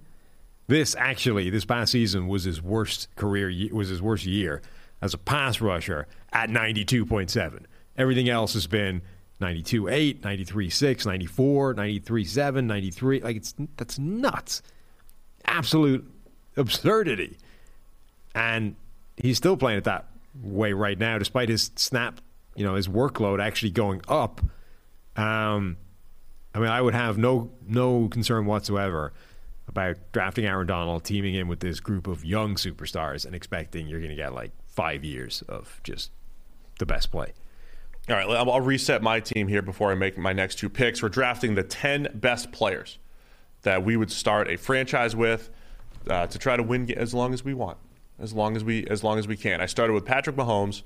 [0.67, 4.61] this actually this past season was his worst career was his worst year
[5.01, 7.63] as a pass rusher at 92.7
[7.97, 9.01] everything else has been
[9.41, 14.61] 92.8 93.6 94 93.7 93 like it's that's nuts.
[15.45, 16.09] Absolute
[16.55, 17.37] absurdity.
[18.35, 18.75] And
[19.17, 20.05] he's still playing it that
[20.41, 22.21] way right now, despite his snap,
[22.55, 24.41] you know, his workload actually going up.
[25.15, 25.77] Um,
[26.53, 29.13] I mean, I would have no no concern whatsoever
[29.67, 33.99] about drafting Aaron Donald, teaming in with this group of young superstars, and expecting you're
[33.99, 36.11] going to get like five years of just
[36.79, 37.33] the best play.
[38.09, 41.01] All right, I'll reset my team here before I make my next two picks.
[41.01, 42.97] We're drafting the 10 best players
[43.61, 45.51] that we would start a franchise with
[46.09, 47.77] uh, to try to win as long as we want,
[48.19, 49.61] as long as we as long as we can.
[49.61, 50.81] I started with Patrick Mahomes,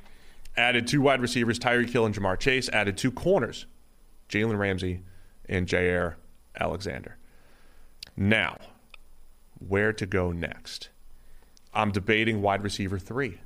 [0.58, 3.66] added two wide receivers, Tyreek Hill and Ja'Marr Chase, added two corners,
[4.30, 5.02] Jalen Ramsey
[5.48, 6.16] and Jaire
[6.60, 7.18] Alexander.
[8.16, 8.58] Now,
[9.60, 10.90] where to go next?
[11.74, 13.40] I'm debating wide receiver three,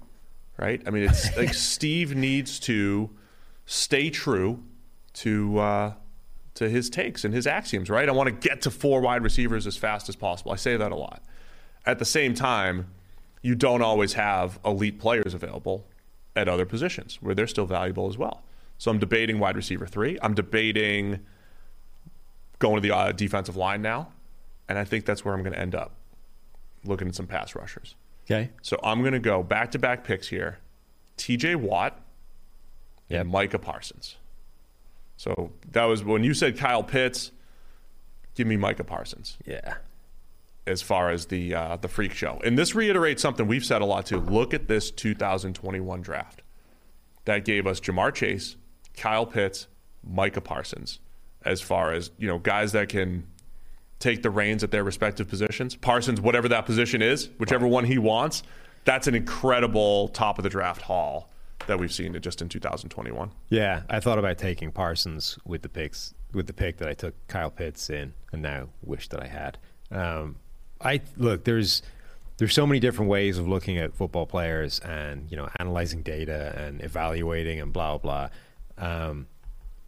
[0.58, 0.82] right?
[0.86, 3.10] I mean, it's like Steve needs to
[3.66, 4.64] stay true
[5.14, 5.94] to uh,
[6.56, 8.08] to his takes and his axioms, right?
[8.08, 10.52] I want to get to four wide receivers as fast as possible.
[10.52, 11.24] I say that a lot.
[11.86, 12.94] At the same time,
[13.42, 15.86] you don't always have elite players available
[16.36, 18.44] at other positions where they're still valuable as well.
[18.78, 20.18] So I'm debating wide receiver three.
[20.22, 21.20] I'm debating
[22.60, 24.10] going to the uh, defensive line now,
[24.68, 25.96] and I think that's where I'm going to end up
[26.86, 27.96] looking at some pass rushers.
[28.26, 28.52] Okay.
[28.62, 30.60] So I'm going to go back to back picks here
[31.18, 32.00] TJ Watt
[33.10, 34.16] and Micah Parsons.
[35.18, 37.32] So that was when you said Kyle Pitts,
[38.36, 39.76] give me Micah Parsons Yeah.
[40.70, 42.40] As far as the uh, the freak show.
[42.44, 44.20] And this reiterates something we've said a lot too.
[44.20, 46.44] Look at this 2021 draft.
[47.26, 48.56] That gave us Ja'Marr Chase,
[48.96, 49.68] Kyle Pitts,
[50.04, 51.00] Micah Parsons
[51.44, 53.28] as far as, you know, guys that can
[54.00, 55.76] take the reins at their respective positions.
[55.76, 58.44] Parsons, whatever that position is, whichever one he wants,
[58.86, 61.30] that's an incredible top of the draft haul
[61.68, 63.32] that we've seen just in 2021.
[63.50, 67.16] Yeah, I thought about taking Parsons with the picks with the pick that I took
[67.28, 69.58] Kyle Pitts in, and now wish that I had.
[69.90, 70.36] Um,
[70.82, 71.82] I look there's
[72.38, 76.54] there's so many different ways of looking at football players and you know analyzing data
[76.58, 78.30] and evaluating and blah blah.
[78.78, 79.28] Um,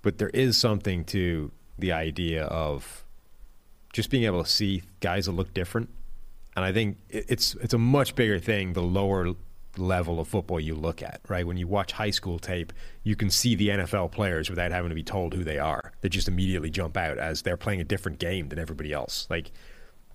[0.02, 3.06] but there is something to the idea of
[3.94, 5.90] just being able to see guys that look different.
[6.56, 9.34] And I think it's it's a much bigger thing the lower
[9.78, 11.48] level of football you look at, right?
[11.48, 12.74] When you watch high school tape,
[13.04, 15.94] you can see the NFL players without having to be told who they are.
[16.02, 19.28] They just immediately jump out as they're playing a different game than everybody else.
[19.30, 19.52] Like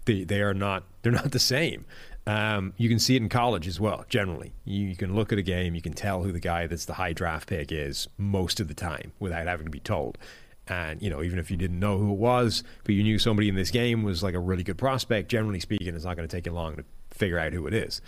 [0.06, 1.84] they they are not they're not the same.
[2.26, 4.04] Um, you can see it in college as well.
[4.08, 6.84] Generally, you, you can look at a game, you can tell who the guy that's
[6.84, 10.18] the high draft pick is most of the time without having to be told.
[10.66, 13.48] And you know, even if you didn't know who it was, but you knew somebody
[13.48, 15.28] in this game was like a really good prospect.
[15.28, 18.00] Generally speaking, it's not going to take you long to figure out who it is.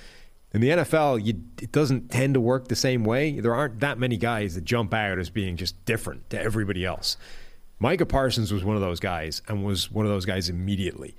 [0.52, 3.38] In the NFL, you, it doesn't tend to work the same way.
[3.38, 7.18] There aren't that many guys that jump out as being just different to everybody else.
[7.78, 11.14] Micah Parsons was one of those guys and was one of those guys immediately.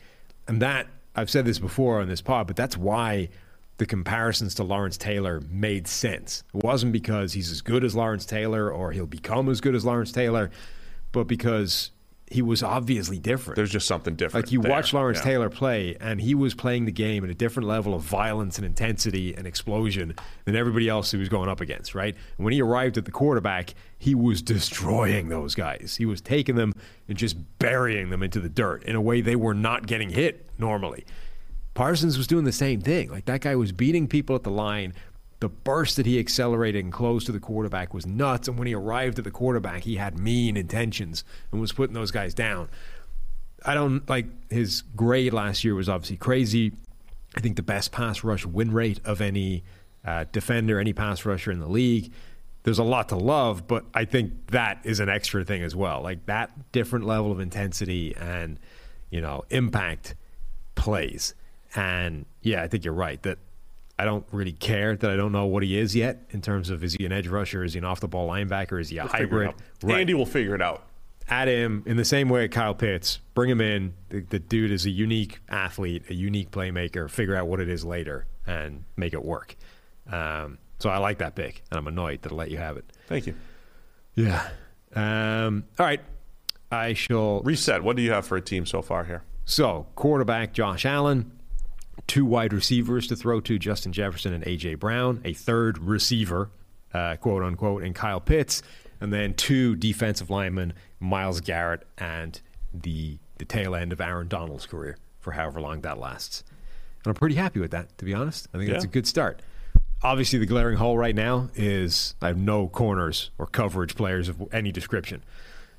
[0.49, 3.29] And that, I've said this before on this pod, but that's why
[3.77, 6.43] the comparisons to Lawrence Taylor made sense.
[6.55, 9.85] It wasn't because he's as good as Lawrence Taylor or he'll become as good as
[9.85, 10.49] Lawrence Taylor,
[11.11, 11.91] but because
[12.31, 13.55] he was obviously different.
[13.55, 14.45] There's just something different.
[14.45, 14.69] Like you there.
[14.71, 15.23] watch Lawrence Yeah.
[15.23, 18.65] Taylor play, and he was playing the game at a different level of violence and
[18.65, 20.15] intensity and explosion
[20.45, 22.15] than everybody else he was going up against, right?
[22.37, 25.95] And when he arrived at the quarterback, he was destroying those guys.
[25.97, 26.73] He was taking them
[27.07, 30.47] and just burying them into the dirt in a way they were not getting hit
[30.59, 31.05] normally.
[31.73, 33.09] Parsons was doing the same thing.
[33.09, 34.93] Like that guy was beating people at the line.
[35.39, 38.47] The burst that he accelerated and closed to the quarterback was nuts.
[38.47, 42.11] And when he arrived at the quarterback, he had mean intentions and was putting those
[42.11, 42.67] guys down.
[43.65, 46.73] I don't like his grade last year was obviously crazy.
[47.35, 49.63] I think the best pass rush win rate of any
[50.05, 52.11] uh, defender, any pass rusher in the league.
[52.63, 56.01] There's a lot to love, but I think that is an extra thing as well.
[56.01, 58.59] Like that different level of intensity and
[59.09, 60.15] you know impact
[60.75, 61.33] plays.
[61.75, 63.37] And yeah, I think you're right that
[63.99, 66.83] I don't really care that I don't know what he is yet in terms of
[66.85, 69.03] is he an edge rusher, is he an off the ball linebacker, is he a
[69.03, 69.47] We'll hybrid?
[69.49, 69.55] out.
[69.91, 70.83] Andy will figure it out.
[71.27, 73.19] Add him in the same way Kyle Pitts.
[73.35, 73.93] Bring him in.
[74.07, 77.09] The, the dude is a unique athlete, a unique playmaker.
[77.09, 79.55] Figure out what it is later and make it work.
[80.09, 82.85] Um, so I like that pick, and I'm annoyed that I let you have it.
[83.07, 83.35] Thank you.
[84.15, 84.47] Yeah.
[84.95, 86.01] Um, all right.
[86.71, 87.83] I shall Reset.
[87.83, 89.23] What do you have for a team so far here?
[89.45, 91.31] So, quarterback Josh Allen,
[92.09, 94.75] two wide receivers to throw to Justin Jefferson and A.J.
[94.75, 96.49] Brown, a third receiver,
[96.93, 98.61] uh, quote unquote, and Kyle Pitts,
[98.99, 102.41] and then two defensive linemen, Myles Garrett and
[102.73, 106.43] the, the tail end of Aaron Donald's career for however long that lasts.
[107.03, 108.47] And I'm pretty happy with that, to be honest.
[108.53, 109.41] I think that's a good start.
[110.01, 114.41] Obviously, the glaring hole right now is I have no corners or coverage players of
[114.51, 115.23] any description.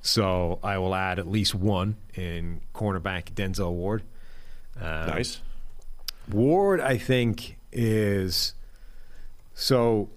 [0.02, 4.02] So I will add at least one in cornerback Denzel Ward.
[4.80, 5.40] Um, nice.
[6.34, 8.54] Ward, I think, is
[9.54, 10.08] so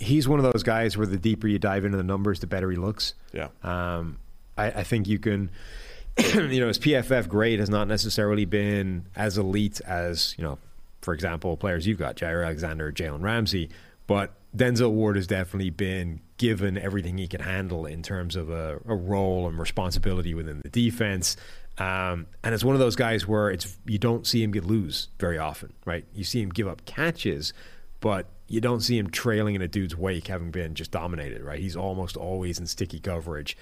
[0.00, 2.70] he's one of those guys where the deeper you dive into the numbers, the better
[2.70, 3.14] he looks.
[3.32, 3.48] Yeah.
[3.62, 4.18] Um,
[4.56, 5.50] I, I think you can,
[6.18, 10.58] you know, his PFF grade has not necessarily been as elite as, you know,
[11.02, 13.70] for example, players you've got, Jaire Alexander, Jalen Ramsey,
[14.06, 18.80] but Denzel Ward has definitely been given everything he can handle in terms of a,
[18.86, 21.36] a role and responsibility within the defense.
[21.80, 25.08] Um, and it's one of those guys where it's you don't see him get lose
[25.18, 26.04] very often, right?
[26.14, 27.54] You see him give up catches,
[28.00, 31.58] but you don't see him trailing in a dude's wake, having been just dominated, right?
[31.58, 33.56] He's almost always in sticky coverage,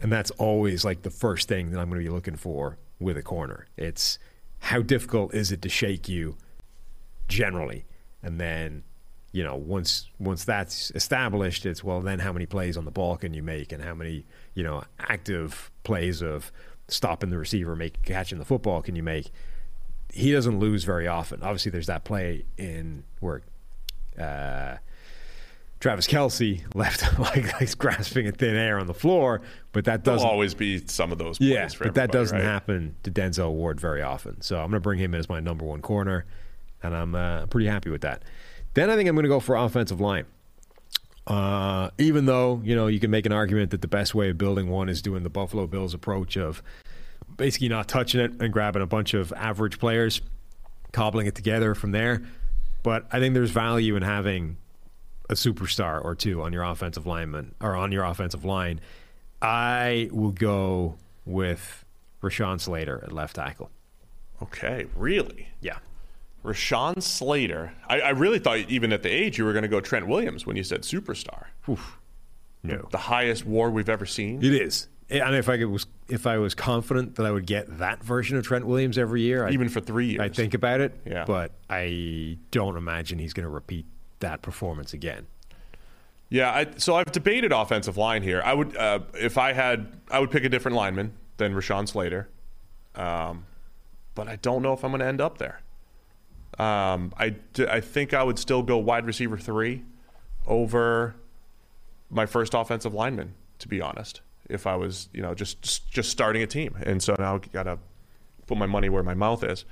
[0.00, 3.16] and that's always like the first thing that I'm going to be looking for with
[3.16, 3.66] a corner.
[3.76, 4.20] It's
[4.60, 6.36] how difficult is it to shake you
[7.26, 7.84] generally,
[8.22, 8.84] and then
[9.32, 13.16] you know once once that's established, it's well then how many plays on the ball
[13.16, 14.24] can you make, and how many
[14.54, 16.52] you know active plays of
[16.88, 19.30] stopping the receiver, make catching the football can you make?
[20.12, 21.42] He doesn't lose very often.
[21.42, 23.42] Obviously, there's that play in where
[24.18, 24.76] uh,
[25.80, 30.18] Travis Kelce left like he's grasping at thin air on the floor, but that There'll
[30.18, 32.44] doesn't always be some of those plays yeah, but that doesn't right?
[32.44, 34.40] happen to Denzel Ward very often.
[34.40, 36.24] So I'm going to bring him in as my number one corner,
[36.82, 38.22] and I'm uh, pretty happy with that.
[38.74, 40.26] Then I think I'm going to go for offensive line.
[41.26, 44.38] Uh, even though you know you can make an argument that the best way of
[44.38, 46.62] building one is doing the Buffalo Bills approach of
[47.36, 50.20] basically not touching it and grabbing a bunch of average players,
[50.92, 52.22] cobbling it together from there.
[52.82, 54.58] But I think there's value in having
[55.28, 58.80] a superstar or two on your offensive lineman or on your offensive line.
[59.42, 61.84] I will go with
[62.22, 63.70] Rashawn Slater at left tackle.
[64.42, 65.48] Okay, really?
[65.60, 65.78] Yeah.
[66.46, 67.72] Rashawn Slater.
[67.88, 70.46] I, I really thought even at the age you were going to go Trent Williams
[70.46, 71.46] when you said superstar.
[72.62, 72.88] No.
[72.90, 74.42] The highest war we've ever seen.
[74.44, 74.88] It is.
[75.08, 78.44] And if I was if I was confident that I would get that version of
[78.44, 80.20] Trent Williams every year, I'd, even for three years.
[80.20, 80.98] I'd think about it.
[81.04, 81.24] Yeah.
[81.24, 83.86] But I don't imagine he's going to repeat
[84.20, 85.26] that performance again.
[86.28, 88.42] Yeah, I, so I've debated offensive line here.
[88.44, 92.28] I would, uh, if I had, I would pick a different lineman than Rashawn Slater,
[92.96, 93.46] um,
[94.16, 95.60] but I don't know if I'm going to end up there.
[96.58, 97.34] Um, I,
[97.68, 99.82] I think I would still go wide receiver three
[100.46, 101.14] over
[102.10, 104.20] my first offensive lineman, to be honest.
[104.48, 107.64] If I was, you know, just just starting a team, and so now I got
[107.64, 107.78] to
[108.46, 109.64] put my money where my mouth is.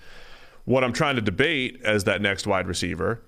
[0.64, 3.20] What I'm trying to debate as that next wide receiver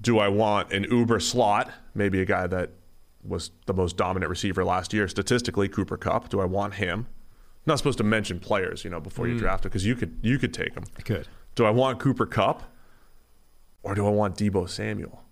[0.00, 2.70] do I want an uber slot, maybe a guy that
[3.26, 6.28] was the most dominant receiver last year statistically, Cooper Kupp?
[6.28, 7.06] Do I want him?
[7.66, 9.38] not supposed to mention players, you know, before you Mm.
[9.38, 10.84] draft it because you could you could take them.
[10.98, 11.26] I could.
[11.54, 12.62] Do I want Cooper Kupp
[13.84, 15.22] or do I want Deebo Samuel?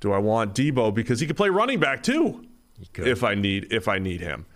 [0.00, 2.44] Do I want Deebo because he could play running back too
[2.96, 4.46] if I need if I need him?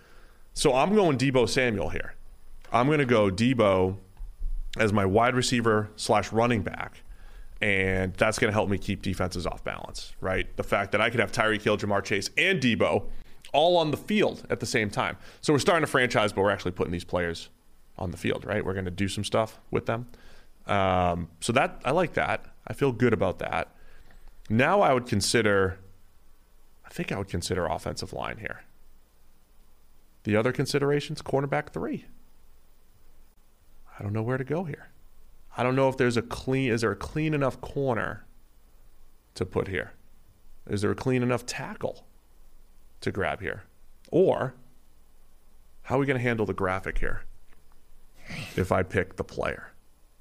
[0.54, 2.14] So I'm going Deebo Samuel here.
[2.72, 3.96] I'm going to go Deebo
[4.78, 7.02] as my wide receiver slash running back,
[7.60, 10.14] and that's going to help me keep defenses off balance.
[10.20, 13.04] Right, the fact that I could have Tyreek Hill, Ja'Marr Chase, and Deebo
[13.52, 15.16] all on the field at the same time.
[15.40, 17.48] So we're starting a franchise, but we're actually putting these players
[17.98, 18.44] on the field.
[18.44, 20.06] Right, we're going to do some stuff with them.
[20.70, 22.46] Um, so that I like that.
[22.66, 23.74] I feel good about that.
[24.48, 25.78] Now I would consider.
[26.86, 28.62] I think I would consider offensive line here.
[30.22, 32.04] The other considerations, cornerback three.
[33.98, 34.90] I don't know where to go here.
[35.56, 36.70] I don't know if there's a clean.
[36.72, 38.24] Is there a clean enough corner
[39.34, 39.92] to put here?
[40.68, 42.06] Is there a clean enough tackle
[43.00, 43.64] to grab here?
[44.10, 44.54] Or
[45.82, 47.22] how are we going to handle the graphic here?
[48.54, 49.69] If I pick the player,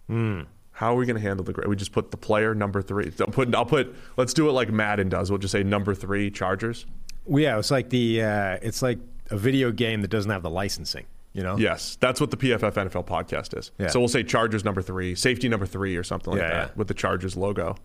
[0.10, 0.42] Hmm.
[0.72, 1.54] how are we going to handle the?
[1.54, 3.12] gra- We just put the player number three.
[3.20, 3.54] I'll put.
[3.56, 3.96] I'll put.
[4.18, 5.30] Let's do it like Madden does.
[5.30, 6.86] We'll just say number three Chargers.
[7.26, 8.98] Well, yeah, it's like the uh, it's like
[9.30, 11.06] a video game that doesn't have the licensing.
[11.34, 11.58] You know.
[11.58, 13.72] Yes, that's what the PFF NFL podcast is.
[13.78, 13.88] Yeah.
[13.90, 16.74] So we'll say Chargers number three, safety number three, or something like Yeah, that yeah.
[16.76, 17.76] with the Chargers logo.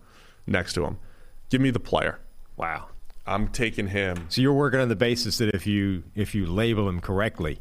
[0.47, 0.97] next to him.
[1.51, 2.19] Give me the player.
[2.57, 2.87] Wow.
[3.27, 4.25] I'm taking him.
[4.29, 7.59] So you're working on the basis that if you if you label him correctly,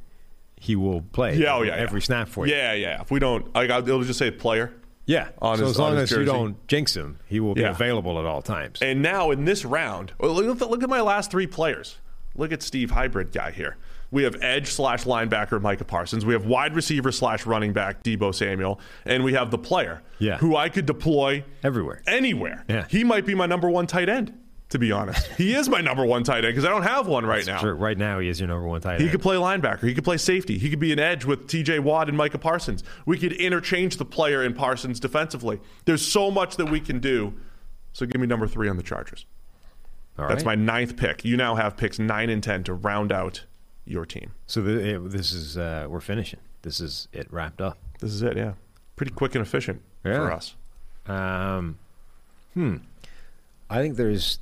[0.64, 1.36] he will play.
[1.36, 2.04] Yeah, oh, yeah, every yeah.
[2.04, 2.54] snap for you.
[2.54, 3.00] Yeah, yeah.
[3.02, 4.72] If we don't, like, I'll, it'll just say player.
[5.06, 5.28] Yeah.
[5.42, 7.70] On so his- as long as you don't jinx him, he will be Yeah.
[7.72, 8.80] available at all times.
[8.80, 11.98] And now in this round, oh, look, at- look at my last three players.
[12.34, 13.76] Look at Steve Hybrid guy here.
[14.10, 16.24] We have edge slash linebacker Micah Parsons.
[16.24, 20.38] We have wide receiver slash running back Deebo Samuel, and we have the player Yeah.
[20.38, 22.00] who I could deploy Everywhere.
[22.06, 22.64] anywhere.
[22.68, 22.86] Yeah.
[22.88, 24.32] He might be my number one tight end,
[24.74, 25.28] to be honest.
[25.38, 27.60] he is my number one tight end because I don't have one right now.
[27.60, 29.04] Sure, right now he is your number one tight end.
[29.04, 29.86] He could play linebacker.
[29.86, 30.58] He could play safety.
[30.58, 32.82] He could be an edge with TJ Watt and Micah Parsons.
[33.06, 35.60] We could interchange the player in Parsons defensively.
[35.84, 37.34] There's so much that we can do.
[37.92, 39.26] So give me number three on the Chargers.
[40.18, 41.24] All That's my ninth pick.
[41.24, 43.44] You now have picks nine and ten to round out
[43.84, 44.32] your team.
[44.48, 46.40] So the, it, this is uh, we're finishing.
[46.62, 47.78] This is it wrapped up.
[48.00, 48.36] This is it.
[48.36, 48.54] Yeah,
[48.96, 50.56] pretty quick and efficient for us.
[51.06, 51.78] Um,
[52.54, 52.78] hmm.
[53.70, 54.40] I think there's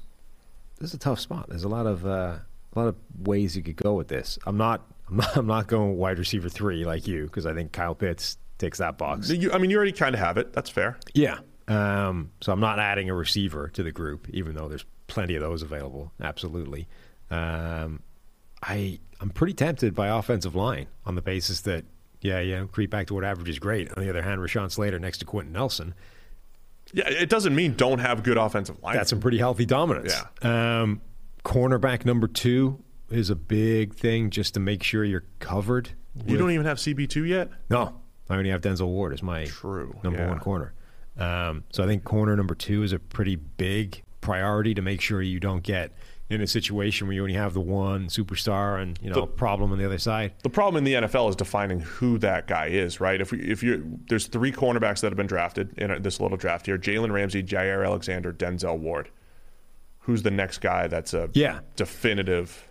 [0.83, 1.49] this is a tough spot.
[1.49, 2.39] There's a lot of uh,
[2.75, 4.39] a lot of ways you could go with this.
[4.45, 7.73] I'm not I'm not I'm not going wide receiver three like you because I think
[7.73, 9.31] Kyle Pitts takes that box.
[9.31, 10.53] You, I mean, you already kind of have it.
[10.53, 10.99] That's fair.
[11.15, 11.39] Yeah.
[11.69, 15.41] Um, so I'm not adding a receiver to the group, even though there's plenty of
[15.41, 16.13] those available.
[16.21, 16.89] Absolutely.
[17.31, 18.03] Um,
[18.63, 21.85] I I'm pretty tempted by offensive line on the basis that
[22.21, 23.97] yeah yeah creep back to what average is great.
[23.97, 25.95] On the other hand, Rashawn Slater next to Quenton Nelson.
[26.93, 28.97] Yeah, it doesn't mean don't have good offensive line.
[28.97, 30.15] That's some pretty healthy dominance.
[30.43, 30.81] Yeah.
[30.83, 31.01] Um,
[31.45, 35.91] cornerback number two is a big thing just to make sure you're covered.
[36.27, 37.49] you don't even have CB two yet.
[37.71, 40.29] No, I only have Denzel Ward as my True, number yeah.
[40.29, 40.75] one corner.
[41.19, 45.21] Um, so I think corner number two is a pretty big priority to make sure
[45.21, 45.93] you don't get
[46.33, 49.73] in a situation where you only have the one superstar and you know The- problem
[49.73, 50.33] on the other side.
[50.43, 53.21] The problem in the NFL is defining who that guy is, right?
[53.21, 56.67] If we, if you there's three cornerbacks that have been drafted in this little draft
[56.67, 59.09] here: Jalen Ramsey, Jair Alexander, Denzel Ward.
[60.01, 61.61] Who's the next guy that's a Yeah.
[61.77, 62.69] definitive?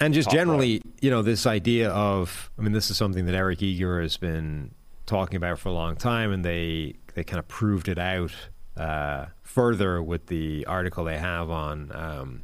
[0.00, 3.62] And just generally, you know, this idea of I mean, this is something that Eric
[3.62, 4.72] Eager has been
[5.06, 8.32] talking about for a long time, and they they kind of proved it out
[8.76, 11.90] uh, further with the article they have on.
[11.92, 12.42] Um,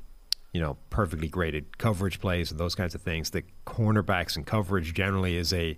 [0.54, 3.30] you know, perfectly graded coverage plays and those kinds of things.
[3.30, 5.76] The cornerbacks and coverage generally is a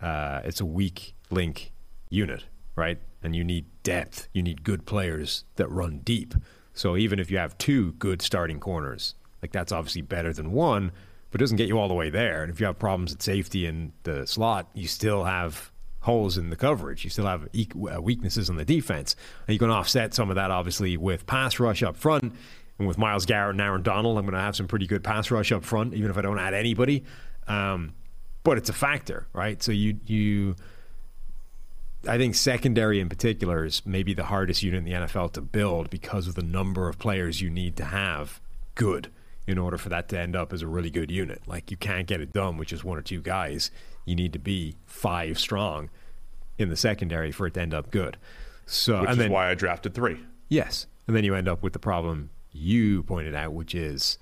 [0.00, 1.72] uh, it's a weak link
[2.10, 2.44] unit,
[2.76, 2.98] right?
[3.22, 4.28] And you need depth.
[4.32, 6.34] You need good players that run deep.
[6.74, 10.92] So even if you have two good starting corners, like that's obviously better than one,
[11.30, 12.42] but it doesn't get you all the way there.
[12.42, 16.50] And if you have problems at safety and the slot, you still have holes in
[16.50, 17.02] the coverage.
[17.02, 19.16] You still have uh, weaknesses in the defense.
[19.48, 22.34] And you can offset some of that obviously with pass rush up front.
[22.78, 25.30] And with Myles Garrett and Aaron Donald, I'm going to have some pretty good pass
[25.30, 27.04] rush up front, even if I don't add anybody.
[27.46, 27.94] Um,
[28.42, 29.62] but it's a factor, right?
[29.62, 30.56] So you you
[32.06, 35.88] I think secondary in particular is maybe the hardest unit in the NFL to build
[35.88, 38.40] because of the number of players you need to have
[38.74, 39.10] good
[39.46, 41.42] in order for that to end up as a really good unit.
[41.46, 43.70] Like you can't get it done with just one or two guys.
[44.04, 45.88] You need to be five strong
[46.58, 48.18] in the secondary for it to end up good.
[48.66, 50.18] So Which and is then why I drafted three.
[50.48, 54.18] yes, and then you end up with the problem you pointed out, which is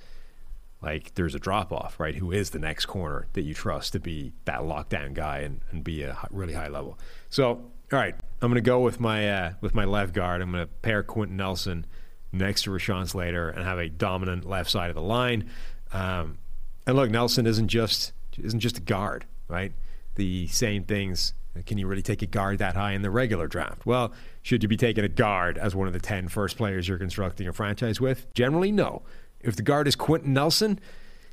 [0.83, 2.17] like there's a drop off, right?
[2.17, 5.85] Who is the next corner that you trust to be that lockdown guy and, and
[5.85, 6.99] be a really high level?
[7.31, 10.43] So, all right, I'm going to go with my uh, with my left guard.
[10.43, 11.87] I'm going to pair Quenton Nelson
[12.33, 15.49] next to Rashawn Slater and have a dominant left side of the line.
[15.93, 16.39] Um,
[16.87, 19.73] and look, Nelson isn't just isn't just a guard, right?
[20.17, 21.35] The same things.
[21.67, 23.85] Can you really take a guard that high in the regular draft?
[23.85, 26.99] Well, should you be taking a guard as one of the 10 first players you're
[26.99, 28.33] constructing a franchise with?
[28.35, 29.03] Generally, no.
[29.41, 30.81] If the guard is Quenton Nelson,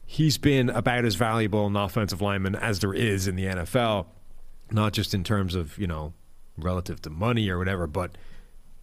[0.06, 4.08] he's been about as valuable an offensive lineman as there is in the NFL,
[4.72, 6.14] not just in terms of, you know,
[6.58, 8.18] relative to money or whatever, but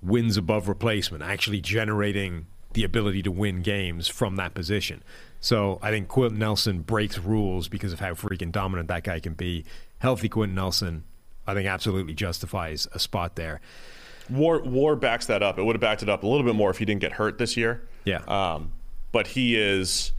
[0.03, 5.03] wins above replacement, actually generating the ability to win games from that position.
[5.41, 9.35] So I think Quenton Nelson breaks rules because of how freaking dominant that guy can
[9.35, 9.65] be.
[9.99, 11.05] Healthy Quenton Nelson,
[11.47, 13.61] I think, absolutely justifies a spot there.
[14.29, 15.59] War War backs that up.
[15.59, 17.39] It would have backed it up a little bit more if he didn't get hurt
[17.39, 17.87] this year.
[18.05, 18.23] Yeah.
[18.27, 18.73] Um,
[19.13, 20.13] but he is,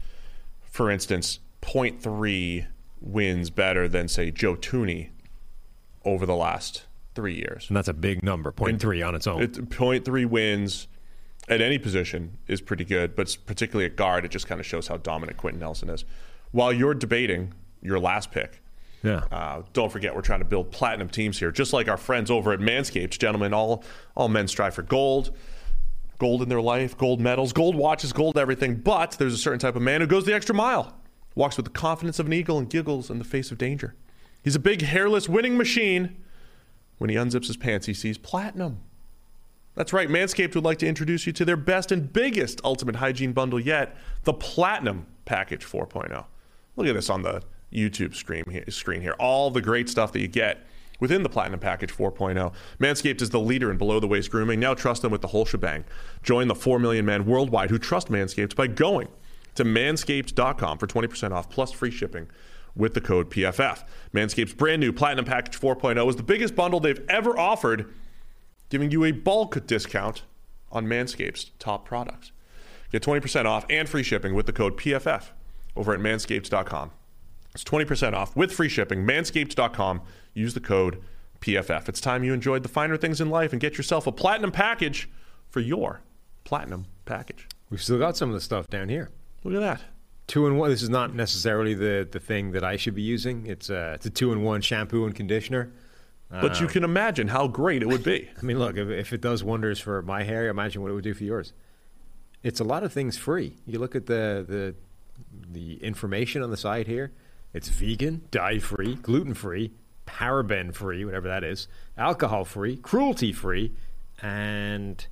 [0.62, 2.66] for instance, 0.3
[3.00, 5.10] wins better than say Joe Thuney
[6.04, 7.66] over the last three years.
[7.68, 9.42] And that's a big number, 0.3 on its own.
[9.42, 10.88] It, 0.3 wins
[11.48, 14.88] at any position is pretty good, but particularly at guard, it just kind of shows
[14.88, 16.04] how dominant Quentin Nelson is.
[16.50, 18.62] While you're debating your last pick,
[19.02, 19.22] yeah.
[19.30, 22.52] uh, don't forget we're trying to build platinum teams here, just like our friends over
[22.52, 23.18] at Manscaped.
[23.18, 23.84] Gentlemen, all
[24.14, 25.36] all men strive for gold,
[26.18, 28.76] gold in their life, gold medals, gold watches, gold everything.
[28.76, 30.94] But there's a certain type of man who goes the extra mile,
[31.34, 33.94] walks with the confidence of an eagle, and giggles in the face of danger.
[34.42, 36.16] He's a big hairless winning machine.
[36.98, 38.80] When he unzips his pants, he sees platinum.
[39.78, 40.08] That's right.
[40.08, 43.96] Manscaped would like to introduce you to their best and biggest ultimate hygiene bundle yet,
[44.24, 46.24] the Platinum Package 4.0.
[46.74, 47.42] Look at this on the
[47.72, 49.14] YouTube screen here, screen here.
[49.18, 50.66] All the great stuff that you get
[51.00, 52.52] within the Platinum Package 4.0.
[52.78, 54.58] Manscaped is the leader in below the waist grooming.
[54.60, 55.84] Now trust them with the whole shebang.
[56.22, 59.08] Join the 4 million men worldwide who trust Manscaped by going
[59.54, 62.28] to manscaped.com for 20% off plus free shipping
[62.74, 63.84] with the code PFF.
[64.12, 67.92] Manscaped's brand new Platinum Package 4.0 is the biggest bundle they've ever offered
[68.70, 70.22] giving you a bulk discount
[70.70, 72.32] on Manscaped's top products.
[72.92, 75.30] Get 20% off and free shipping with the code PFF
[75.76, 76.90] over at manscaped.com.
[77.58, 79.04] It's 20% off with free shipping.
[79.04, 80.02] Manscaped.com.
[80.32, 81.02] Use the code
[81.40, 81.88] PFF.
[81.88, 85.10] It's time you enjoyed the finer things in life and get yourself a platinum package
[85.50, 86.00] for your
[86.44, 87.48] platinum package.
[87.68, 89.10] We've still got some of the stuff down here.
[89.42, 89.80] Look at that.
[90.28, 90.70] Two in one.
[90.70, 93.46] This is not necessarily the, the thing that I should be using.
[93.46, 95.72] It's a, it's a two in one shampoo and conditioner.
[96.30, 98.28] But you um, can imagine how great it would be.
[98.38, 101.02] I mean, look, if, if it does wonders for my hair, imagine what it would
[101.02, 101.54] do for yours.
[102.44, 103.56] It's a lot of things free.
[103.66, 104.76] You look at the the
[105.50, 107.10] the information on the side here.
[107.54, 109.72] It's vegan, dye free, gluten free,
[110.06, 113.72] paraben free, whatever that is, alcohol free, cruelty free,
[114.22, 115.06] and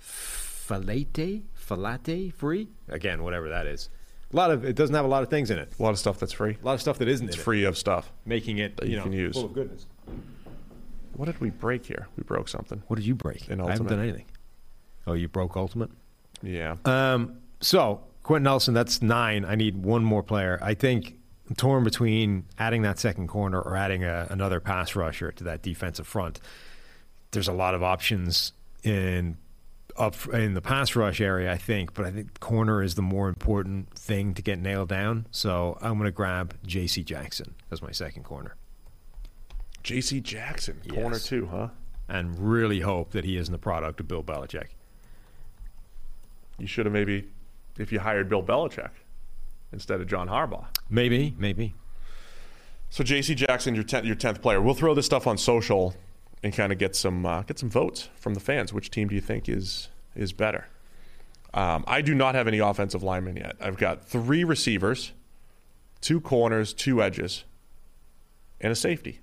[0.00, 2.68] phthalate phthalate free.
[2.88, 3.88] Again, whatever that is.
[4.32, 5.72] A lot of it doesn't have a lot of things in it.
[5.78, 6.56] A lot of stuff that's free.
[6.62, 8.10] A lot of stuff that isn't It's in it, free of stuff.
[8.24, 9.34] making it that you, you know can use.
[9.34, 9.86] full of goodness.
[11.14, 12.08] What did we break here?
[12.16, 12.82] We broke something.
[12.86, 13.48] What did you break?
[13.48, 14.24] In I haven't done anything.
[15.06, 15.90] Oh, you broke Ultimate.
[16.42, 16.76] Yeah.
[16.86, 19.44] Um, so Quentin Nelson, that's nine.
[19.44, 20.58] I need one more player.
[20.62, 21.16] I think
[21.48, 25.62] I'm torn between adding that second corner or adding a, another pass rusher to that
[25.62, 26.40] defensive front.
[27.32, 29.36] There's a lot of options in
[29.96, 33.28] up in the pass rush area, I think, but I think corner is the more
[33.28, 35.26] important thing to get nailed down.
[35.30, 37.02] So I'm going to grab J.C.
[37.02, 38.56] Jackson as my second corner
[39.82, 40.20] J.C.
[40.20, 41.68] Jackson, corner two, huh?
[42.08, 44.68] and really hope that he isn't the product of Bill Belichick.
[46.58, 47.28] You should have maybe,
[47.78, 48.90] if you hired Bill Belichick
[49.72, 50.66] instead of John Harbaugh.
[50.88, 51.74] Maybe, maybe.
[52.90, 53.34] So J.C.
[53.34, 54.60] Jackson, your tenth, your tenth player.
[54.60, 55.94] We'll throw this stuff on social
[56.42, 58.72] and kind of get some uh, get some votes from the fans.
[58.72, 60.66] Which team do you think is is better?
[61.54, 63.56] Um, I do not have any offensive linemen yet.
[63.60, 65.12] I've got three receivers,
[66.00, 67.44] two corners, two edges,
[68.60, 69.20] and a safety.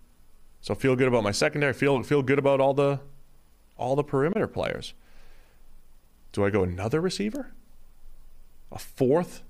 [0.61, 1.73] So feel good about my secondary.
[1.73, 2.99] Feel feel good about all the
[3.77, 4.93] all the perimeter players.
[6.31, 7.51] Do I go another receiver?
[8.71, 9.41] A fourth,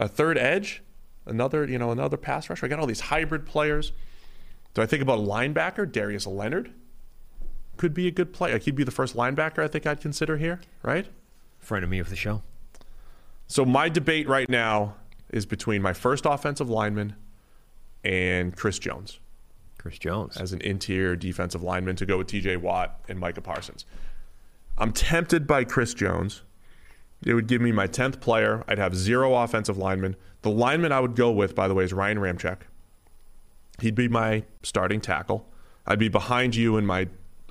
[0.00, 0.82] a third edge,
[1.26, 2.66] another you know another pass rusher.
[2.66, 3.92] I got all these hybrid players.
[4.74, 5.90] Do I think about a linebacker?
[5.90, 6.72] Darius Leonard
[7.76, 8.58] could be a good player.
[8.58, 11.06] He'd be the first linebacker I think I'd consider here, right?
[11.58, 12.42] Friend of me of the show.
[13.46, 14.96] So my debate right now
[15.30, 17.14] is between my first offensive lineman
[18.02, 19.20] and Chris Jones
[19.78, 20.36] Chris Jones.
[20.36, 23.86] as an interior defensive lineman to go with TJ Watt and Micah Parsons.
[24.76, 26.42] I'm tempted by Chris Jones.
[27.24, 28.64] It would give me my 10th player.
[28.66, 30.16] I'd have zero offensive linemen.
[30.42, 32.60] The lineman I would go with, by the way, is Ryan Ramczyk.
[33.80, 35.46] He'd be my starting tackle.
[35.86, 37.08] I'd be behind you in my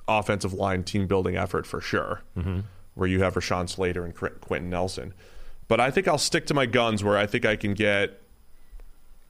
[0.08, 2.60] offensive line team building effort for sure, mm-hmm.
[2.94, 5.14] where you have Rashawn Slater and Quenton Nelson.
[5.68, 8.20] But I think I'll stick to my guns where I think I can get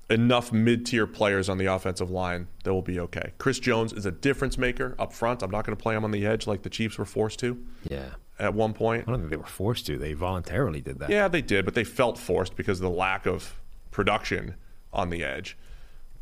[0.08, 3.32] enough mid-tier players on the offensive line that will be okay.
[3.38, 5.42] Chris Jones is a difference maker up front.
[5.42, 7.64] I'm not going to play him on the edge like the Chiefs were forced to
[7.88, 8.10] Yeah.
[8.40, 9.04] At one point.
[9.06, 9.98] I don't think they were forced to.
[9.98, 11.10] They voluntarily did that.
[11.10, 13.60] Yeah, they did, but they felt forced because of the lack of
[13.90, 14.54] production
[14.92, 15.56] on the edge.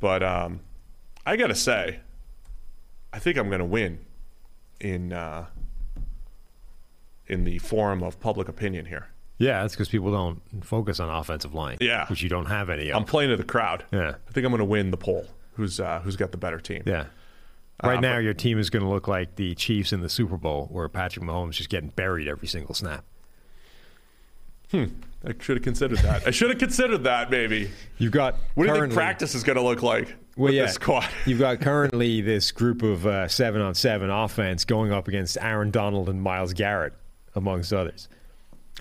[0.01, 0.61] But um,
[1.25, 2.01] I got to say,
[3.13, 3.99] I think I'm going to win
[4.81, 5.47] in uh,
[7.27, 9.09] in the forum of public opinion here.
[9.39, 11.79] Yeah, that's because people don't focus on offensive line.
[11.81, 12.07] Yeah.
[12.09, 12.97] Which you don't have any of.
[12.97, 13.85] I'm playing to the crowd.
[13.93, 14.15] Yeah.
[14.29, 15.27] I think I'm going to win the poll.
[15.53, 16.83] Who's uh, who's got the better team?
[16.87, 17.07] yeah.
[17.83, 20.09] Right Uh, now, but- your team is going to look like the Chiefs in the
[20.09, 23.05] Super Bowl, where Patrick Mahomes is just getting buried every single snap.
[24.73, 24.89] I
[25.41, 26.27] should have considered that.
[26.27, 27.31] I should have considered that.
[27.31, 27.71] Maybe.
[27.97, 30.63] You've got What do you think practice is going to look like Well, with yeah,
[30.67, 31.09] this squad?
[31.27, 35.71] you've got currently this group of uh, seven on seven offense going up against Aaron
[35.71, 36.93] Donald and Myles Garrett,
[37.35, 38.09] amongst others.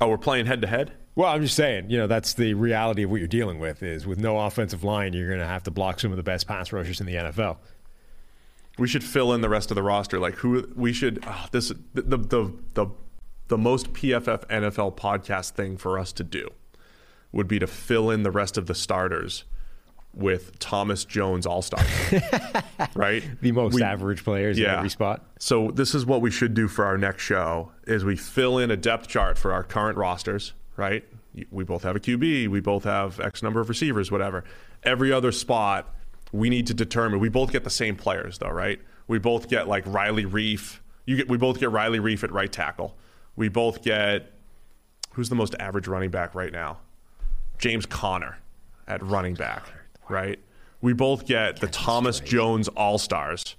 [0.02, 0.92] Oh, we're playing head to head.
[1.16, 3.82] Well, I'm just saying, you know, that's the reality of what you're dealing with.
[3.82, 6.48] Is with no offensive line, you're going to have to block some of the best
[6.48, 7.58] pass rushers in the NFL.
[8.78, 10.20] We should fill in the rest of the roster.
[10.20, 11.24] Like who we should.
[11.26, 12.88] Oh, this the the the the,
[13.48, 16.50] the most PFF NFL podcast thing for us to do
[17.32, 19.44] would be to fill in the rest of the starters
[20.14, 21.84] with Thomas Jones All Star.
[22.96, 23.24] right.
[23.42, 24.78] The most We- average players in yeah.
[24.78, 25.24] every spot.
[25.40, 28.72] So this is what we should do for our next show: is we fill in
[28.72, 30.54] a depth chart for our current rosters.
[30.76, 31.04] Right?
[31.52, 32.48] We both have a QB.
[32.50, 34.12] We both have X number of receivers.
[34.12, 34.44] Whatever.
[34.84, 35.94] Every other spot,
[36.32, 37.20] we need to determine.
[37.20, 38.80] We both get the same players, though, right?
[39.08, 42.52] We both get like Riley Reiff, You get we both get Riley Reiff at right
[42.52, 42.96] tackle.
[43.36, 44.34] We both get
[45.14, 46.80] who's the most average running back right now?
[47.58, 48.38] James Conner
[48.88, 49.64] at running back,
[50.10, 50.40] right?
[50.82, 53.56] We both get the Thomas Jones All Stars,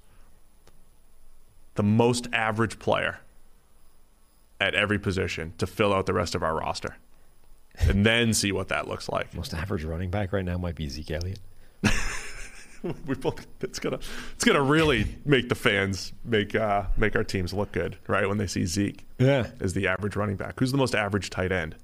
[1.74, 3.20] the most average player
[4.60, 6.96] at every position to fill out the rest of our roster,
[7.78, 9.34] and then see what that looks like.
[9.34, 11.40] Most average running back right now might be Zeke Elliott.
[13.07, 13.99] we both it's gonna
[14.35, 18.29] it's gonna really make the fans make uh, make our teams look good, right?
[18.29, 19.49] When they see Zeke, Yeah.
[19.61, 20.59] as the average running back.
[20.61, 21.76] Who's the most average tight end?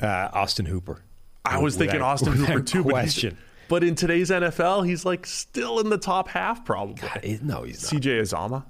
[0.00, 1.02] Uh, Austin Hooper.
[1.44, 2.82] I was thinking Without- Austin without Hooper too.
[2.84, 3.38] but Question.
[3.66, 7.08] But, in today's NFL, he's like still in the top half, probably.
[7.22, 8.02] Eh, No, he's not.
[8.02, 8.64] CJ Uzomah.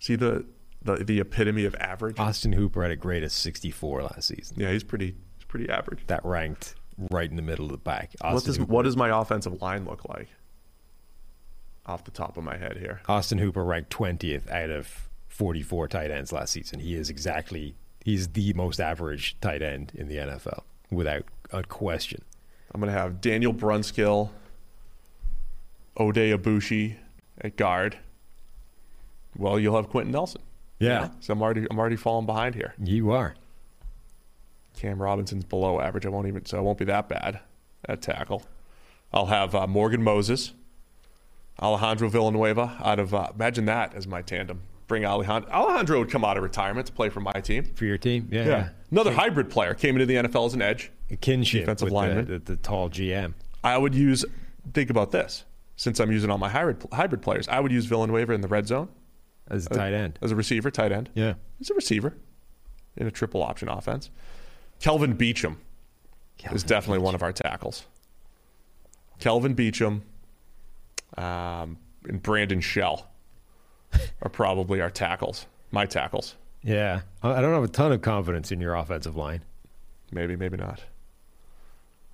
[0.00, 0.44] See the,
[0.82, 2.18] the the epitome of average.
[2.18, 4.56] Austin Hooper had a grade of 64 last season.
[4.58, 6.00] yeah, he's pretty he's pretty average.
[6.08, 6.74] That ranked
[7.10, 8.12] right in the middle of the pack.
[8.20, 10.28] What does Hooper, what does my offensive line look like?
[11.86, 13.00] Off the top of my head here.
[13.08, 16.80] Austin Hooper ranked 20th out of 44 tight ends last season.
[16.80, 17.74] He is exactly
[18.04, 22.22] he's the most average tight end in the NFL without a question.
[22.72, 24.30] I'm going to have Daniel Brunskill,
[25.98, 26.96] Oday Aboushi
[27.40, 27.98] at guard.
[29.36, 30.42] Well, you'll have Quenton Nelson.
[30.78, 32.74] Yeah, So I'm already I'm already falling behind here.
[32.82, 33.34] you are.
[34.80, 36.06] Cam Robinson's below average.
[36.06, 37.40] I won't even so I won't be that bad
[37.86, 38.42] at tackle.
[39.12, 40.54] I'll have uh, Morgan Moses,
[41.60, 44.62] Alejandro Villanueva out of uh, imagine that as my tandem.
[44.86, 45.50] Bring Alejandro.
[45.50, 47.64] Alejandro would come out of retirement to play for my team.
[47.74, 48.28] For your team?
[48.32, 48.46] Yeah.
[48.46, 48.68] yeah.
[48.90, 50.90] Another hybrid player came into the NFL as an edge.
[51.10, 52.24] A kinship Defensive lineman.
[52.26, 53.34] The, the, the tall GM.
[53.62, 54.24] I would use.
[54.72, 55.44] Think about this.
[55.76, 58.66] Since I'm using all my hybrid hybrid players, I would use Villanueva in the red
[58.66, 58.88] zone
[59.48, 60.18] As a tight end.
[60.22, 61.10] as a receiver, tight end.
[61.14, 61.34] Yeah.
[61.58, 62.16] He's a receiver
[62.96, 64.10] in a triple option offense.
[64.80, 65.56] Kelvin Beachum
[66.52, 67.84] is definitely one of our tackles.
[69.18, 70.00] Kelvin Beachum
[71.16, 71.76] um,
[72.08, 73.06] and Brandon Shell
[74.22, 75.46] are probably our tackles.
[75.70, 76.34] My tackles.
[76.62, 77.02] Yeah.
[77.22, 79.42] I don't have a ton of confidence in your offensive line.
[80.12, 80.82] Maybe, maybe not.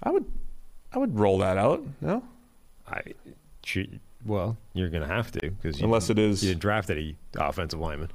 [0.03, 0.25] I would,
[0.93, 1.83] I would roll that out.
[2.01, 2.23] No,
[2.87, 3.01] I,
[4.27, 7.81] well, you're going to have to because Unless it is- you didn't draft any offensive
[7.81, 8.11] lineman.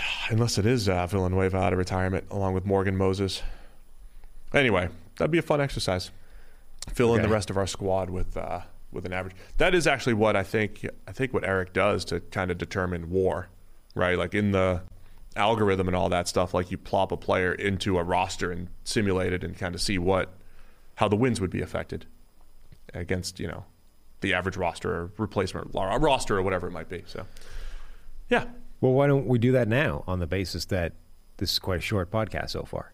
[0.30, 3.42] unless it is uh, Villanueva out of retirement along with Morgan Moses.
[4.52, 6.10] Anyway, that'd be a fun exercise.
[6.92, 9.36] Fill in the rest of our squad with uh, with an average.
[9.58, 10.86] That is actually what I think.
[11.06, 13.48] I think what Eric does to kind of determine war,
[13.94, 14.18] right?
[14.18, 14.82] Like in the
[15.36, 16.54] algorithm and all that stuff.
[16.54, 19.98] Like you plop a player into a roster and simulate it and kind of see
[19.98, 20.34] what
[20.96, 22.06] how the wins would be affected
[22.94, 23.64] against you know
[24.20, 27.02] the average roster or replacement roster or whatever it might be.
[27.06, 27.26] So
[28.28, 28.44] yeah,
[28.82, 30.92] Well, why don't we do that now on the basis that
[31.38, 32.92] this is quite a short podcast so far?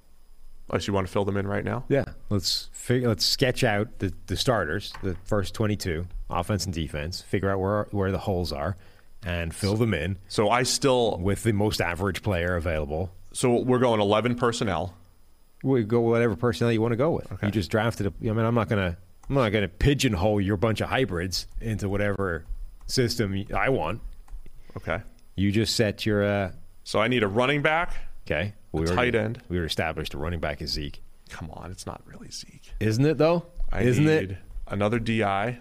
[0.69, 1.85] unless you want to fill them in right now.
[1.89, 2.05] Yeah.
[2.29, 7.51] Let's figure, let's sketch out the, the starters, the first 22, offense and defense, figure
[7.51, 8.77] out where where the holes are,
[9.25, 13.11] and fill them in So I still with the most average player available.
[13.33, 14.95] So we're going 11 personnel.
[15.63, 17.33] We go whatever personnel you want to go with.
[17.43, 18.13] You just drafted a.
[18.21, 18.97] I mean, I'm not gonna.
[19.29, 22.45] I'm not gonna pigeonhole your bunch of hybrids into whatever
[22.87, 24.01] system I want.
[24.77, 25.01] Okay.
[25.39, 26.25] You just set your.
[26.25, 26.53] Uh,
[26.85, 27.95] So I need a running back.
[28.27, 28.55] okay.
[28.73, 29.43] We A already- tight end.
[29.49, 32.73] We were established a running back is Zeke, Come on, it's not really Zeke.
[32.81, 33.17] isn't it?
[33.19, 34.39] Though, I isn't need it?
[34.67, 35.59] another DI,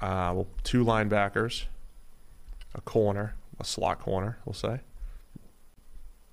[0.00, 1.64] uh, well, two linebackers,
[2.74, 4.80] a corner, a slot corner, we'll say,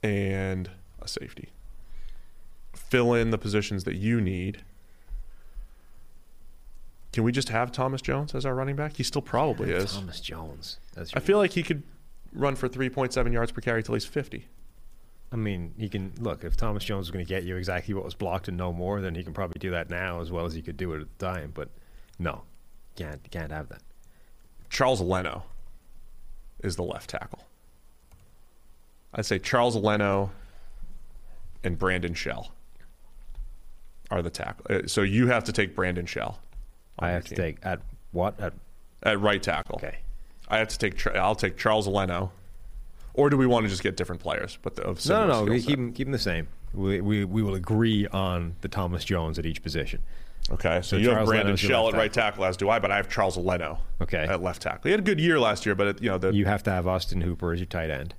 [0.04, 0.70] and
[1.02, 1.49] a safety.
[2.74, 4.62] Fill in the positions that you need.
[7.14, 8.97] Can we just have Thomas Jones as our running back?
[8.97, 9.93] He still probably is.
[9.93, 10.78] Thomas Jones.
[10.93, 11.84] That's I feel like he could
[12.34, 14.48] run for 3.7 yards per carry till he's 50.
[15.34, 16.44] I mean, he can look.
[16.44, 19.00] If Thomas Jones is going to get you exactly what was blocked and no more,
[19.00, 21.08] then he can probably do that now as well as he could do it at
[21.18, 21.52] the time.
[21.54, 21.70] But
[22.20, 22.42] no,
[22.98, 23.82] can't can't have that.
[24.70, 25.44] Charles Leno
[26.64, 27.46] is the left tackle.
[29.14, 30.32] I'd say Charles Leno
[31.64, 32.52] and Brandon Shell
[34.10, 34.66] are the tackle.
[34.70, 36.40] uh, So you have to take Brandon Shell.
[37.00, 38.54] I have to take at what at
[39.04, 39.76] at right tackle.
[39.78, 40.00] okay.
[40.52, 41.08] I have to take.
[41.16, 42.32] I'll take Charles Leno,
[43.14, 44.60] or do we want to just get different players?
[44.62, 45.66] But the, of No, no, set?
[45.66, 46.47] keep them, keep them the same.
[46.74, 50.04] We, we we will agree on the Thomas Jones at each position.
[50.49, 52.80] Okay, so, So you have Brandon Leno's Shell at right tackle, as do I.
[52.80, 53.80] But I have Charles Leno.
[54.02, 54.24] Okay.
[54.24, 54.82] at left tackle.
[54.84, 56.72] He had a good year last year, but it, you know the, You have to
[56.72, 58.14] have Austin Hooper as your tight end.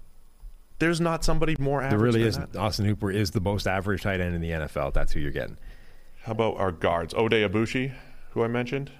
[0.78, 1.91] there's not somebody more average.
[1.91, 2.53] There really than is.
[2.53, 2.57] that.
[2.57, 4.93] Austin Hooper is the most average tight end in the NFL.
[4.95, 5.57] That's who you're getting.
[6.22, 7.12] How about our guards?
[7.14, 7.93] Oday Aboushi,
[8.30, 8.93] who I mentioned.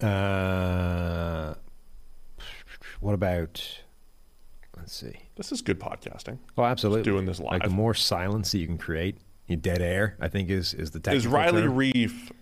[0.00, 1.45] Uh,
[3.00, 3.82] what about?
[4.76, 5.14] Let's see.
[5.36, 6.38] This is good podcasting.
[6.56, 7.02] Oh, absolutely.
[7.02, 7.60] doing this live.
[7.60, 10.16] Like the more silence that you can create, you dead air.
[10.20, 11.74] I think is is the technical Is Riley term.
[11.74, 12.32] Reef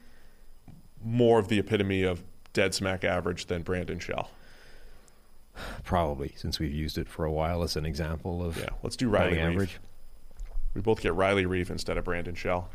[1.05, 4.31] more of the epitome of dead smack average than Brandon Shell?
[5.85, 9.09] Probably since we've used it for a while as an example of Yeah, let's do
[9.09, 9.79] Riley average.
[10.75, 12.69] We both get Riley Reiff instead of Brandon Shell.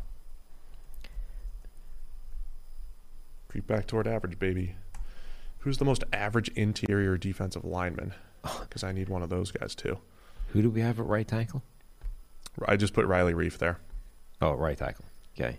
[3.48, 4.76] Creep back toward average, baby.
[5.60, 8.14] Who's the most average interior defensive lineman?
[8.60, 9.98] Because I need one of those guys too.
[10.48, 11.62] Who do we have at right tackle?
[12.66, 13.78] I just put Riley Reiff there.
[14.40, 15.04] Oh, right tackle.
[15.34, 15.58] Okay.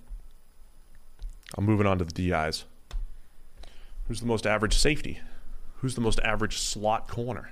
[1.56, 2.66] I'm moving on to the DIs.
[4.08, 5.20] Who's the most average safety?
[5.76, 7.52] Who's the most average slot corner?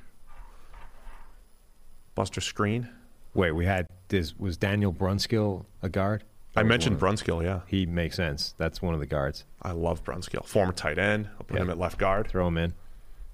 [2.15, 2.89] Buster Screen.
[3.33, 6.23] Wait, we had this was Daniel Brunskill a guard?
[6.59, 7.61] I mentioned one Brunskill, yeah.
[7.67, 8.53] He makes sense.
[8.57, 9.45] That's one of the guards.
[9.61, 10.45] I love Brunskill.
[10.45, 11.29] Former tight end.
[11.37, 11.63] I'll put Yeah.
[11.63, 12.27] him at left guard.
[12.27, 12.73] Throw him in.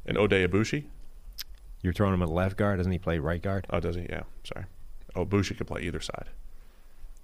[0.05, 0.85] And Oday Aboushi.
[1.81, 2.77] You're throwing him at left guard.
[2.77, 3.67] Doesn't he play right guard?
[3.69, 4.03] Oh, does he?
[4.09, 4.23] Yeah.
[4.43, 4.65] Sorry.
[5.15, 6.25] Oh, Aboushi could play either side.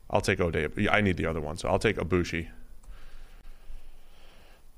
[0.10, 0.88] I'll take Oday.
[0.92, 2.48] I need the other one, so I'll take Aboushi.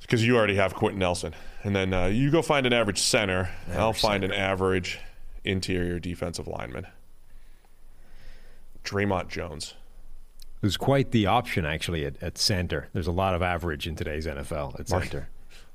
[0.01, 1.34] Because you already have Quenton Nelson.
[1.63, 3.49] And then uh, you go find an average center.
[3.71, 4.34] I'll find center.
[4.34, 4.99] an average
[5.43, 6.88] interior defensive lineman.
[8.84, 9.76] Draymond Jones.
[10.64, 12.88] It was quite the option actually at, at center.
[12.93, 15.28] There's a lot of average in today's NFL at Mark- center.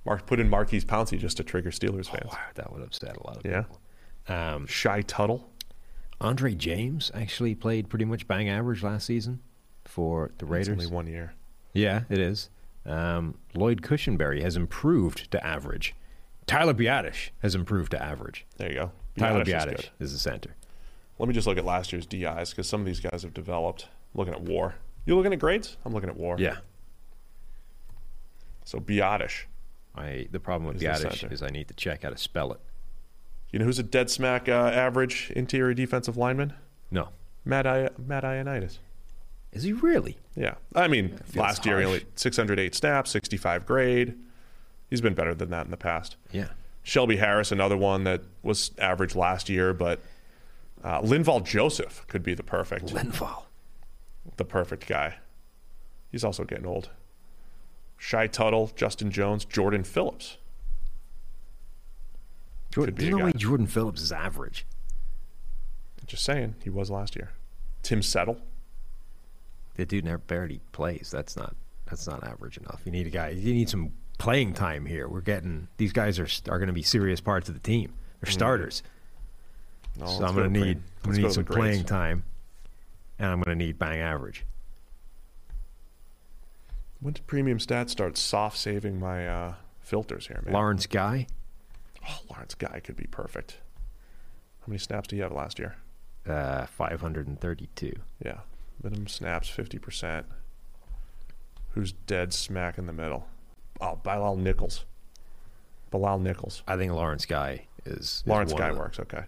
[0.07, 2.23] Mark put in Maurkice Pouncey just to trigger Steelers fans.
[2.25, 3.63] Oh, Wow, that would upset a lot of Yeah.
[3.63, 3.81] people.
[4.35, 5.51] Um, Shy Tuttle.
[6.23, 9.41] Andre James actually played pretty much bang average last season
[9.85, 10.69] for the It's Raiders.
[10.71, 11.35] only one year.
[11.75, 12.49] Yeah, it is.
[12.87, 15.95] Um, Lloyd Cushenberry has improved to average.
[16.47, 18.47] Tyler Biadasz has improved to average.
[18.57, 18.93] There you go.
[19.19, 20.55] Tyler Biadasz is is the center.
[21.19, 23.89] Let me just look at last year's DIs because some of these guys have developed.
[24.15, 24.75] Looking at war.
[25.07, 25.77] You looking at grades?
[25.85, 26.37] I'm looking at war.
[26.39, 26.59] Yeah.
[28.65, 29.45] So Biadasz.
[29.97, 32.61] I the problem with Is the is I need to check how to spell it.
[33.51, 36.53] You know who's a dead smack uh, average interior defensive lineman?
[36.91, 37.09] No.
[37.45, 38.79] Matt, I- Matt Ioannidis.
[39.53, 40.19] Is he really?
[40.37, 40.57] Yeah.
[40.75, 44.15] I mean, last year he only 608 snaps, 65 grade.
[44.91, 46.17] He's been better than that in the past.
[46.31, 46.49] Yeah.
[46.83, 50.01] Shelby Harris, another one that was average last year, but
[50.85, 53.45] uh, Linval Joseph could be the perfect, Linval.
[54.39, 55.17] The perfect guy.
[56.11, 56.91] He's also getting old.
[57.97, 60.39] Shy Tuttle, Justin Jones, Jordan Phillips.
[62.71, 63.25] Jordan, be do a you know guy.
[63.25, 64.65] why Jordan Phillips is average?
[66.07, 67.33] Just saying, he was last year.
[67.83, 68.39] Tim Settle.
[69.75, 71.11] The dude never barely plays.
[71.13, 71.55] That's not
[71.87, 72.81] that's not average enough.
[72.85, 73.29] You need a guy.
[73.29, 75.07] You need some playing time here.
[75.07, 77.93] We're getting these guys are are going to be serious parts of the team.
[78.21, 78.39] They're mm-hmm.
[78.39, 78.83] starters.
[79.99, 80.25] No, so.
[80.25, 81.69] I'm going to need I'm going to need some to the grades.
[81.69, 82.25] playing time,
[83.19, 84.45] and I'm going to need bang average.
[87.01, 90.53] When did Premium Stats start soft saving my uh, filters here, man?
[90.55, 91.27] Lawrence Guy,
[92.09, 93.59] Oh, Lawrence Guy could be perfect.
[94.61, 95.77] How many snaps do you have last year?
[96.29, 97.93] uh, 532.
[98.25, 98.41] Yeah,
[98.83, 100.27] minimum snaps fifty percent.
[101.71, 103.27] Who's dead smack in the middle?
[103.81, 104.85] Oh, Bilal Nichols.
[105.91, 106.63] Bilal Nichols.
[106.67, 108.99] I think Lawrence Guy is, is Lawrence one Guy works.
[109.01, 109.23] Okay,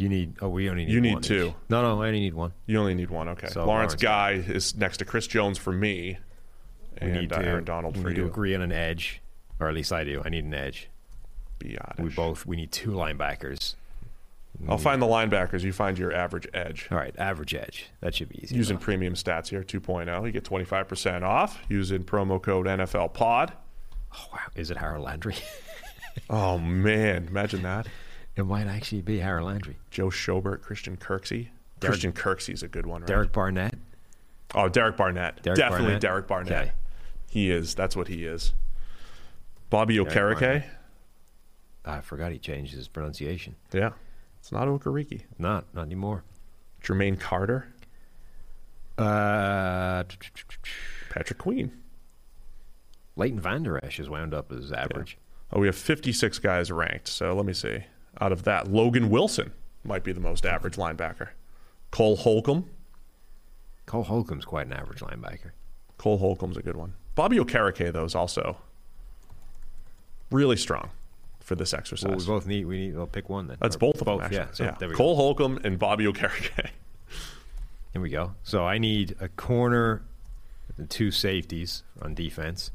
[0.00, 0.36] You need.
[0.40, 0.92] Oh, we only need.
[0.92, 1.46] You need one two.
[1.48, 1.54] each.
[1.68, 2.52] No, no, I only need one.
[2.66, 3.28] you only need one.
[3.28, 6.18] Okay, So Lawrence, Lawrence Guy is next to Chris Jones for me,
[7.00, 7.36] We and need uh.
[7.36, 8.26] Aaron Donald we for need to you.
[8.28, 9.20] agree on an edge,
[9.58, 10.22] or at least I do.
[10.24, 10.88] I need an edge.
[11.60, 12.00] Biadasz.
[12.00, 12.46] We both.
[12.46, 13.74] We need two linebackers.
[14.68, 15.62] I'll find the linebackers.
[15.62, 16.88] You find your average edge.
[16.90, 17.86] All right, average edge.
[18.00, 18.56] That should be easy.
[18.56, 18.84] Using enough.
[18.84, 23.54] premium stats here, 2.0, you get 25% off using promo code NFL Pod.
[24.14, 25.36] Oh, wow, is it Harold Landry?
[26.28, 27.86] Oh man, imagine that.
[28.36, 29.76] It might actually be Harold Landry.
[29.90, 31.48] Joe Schobert, Christian Kirksey.
[31.80, 33.08] Derek- Christian Kirksey's a good one, right?
[33.08, 33.74] Derek Barnett.
[34.54, 35.42] Oh, Derek Barnett.
[35.42, 36.00] Derek Definitely Barnett?
[36.00, 36.52] Derek Barnett.
[36.52, 36.72] Okay.
[37.30, 37.74] He is.
[37.74, 38.52] That's what he is.
[39.70, 40.64] Bobby Okereke.
[41.84, 43.54] I forgot he changed his pronunciation.
[43.72, 43.92] Yeah.
[44.40, 45.22] It's not Okereke.
[45.38, 46.24] Not, not anymore.
[46.82, 47.68] Jermaine Carter.
[48.98, 50.04] Uh,
[51.08, 51.72] Patrick Queen.
[53.16, 55.16] Leighton Vander Esch has wound up as average.
[55.52, 57.08] Oh, we have 56 guys ranked.
[57.08, 57.84] So let me see.
[58.20, 59.52] Out of that, Logan Wilson
[59.84, 61.28] might be the most average linebacker.
[61.90, 62.68] Cole Holcomb.
[63.86, 65.50] Cole Holcomb's quite an average linebacker.
[65.98, 66.94] Cole Holcomb's a good one.
[67.14, 68.56] Bobby Okereke, though, is also
[70.30, 70.90] really strong
[71.40, 72.08] for this exercise.
[72.08, 72.64] Well, we both need.
[72.66, 72.96] We need.
[72.96, 73.56] We'll pick one then.
[73.60, 74.22] That's Or both of them, both.
[74.22, 74.38] actually.
[74.38, 74.46] Yeah.
[74.52, 74.76] So yeah.
[74.78, 75.22] there we Cole go.
[75.22, 76.70] Holcomb and Bobby Okereke.
[77.92, 78.34] Here we go.
[78.44, 80.02] So I need a corner,
[80.78, 82.70] and two safeties on defense.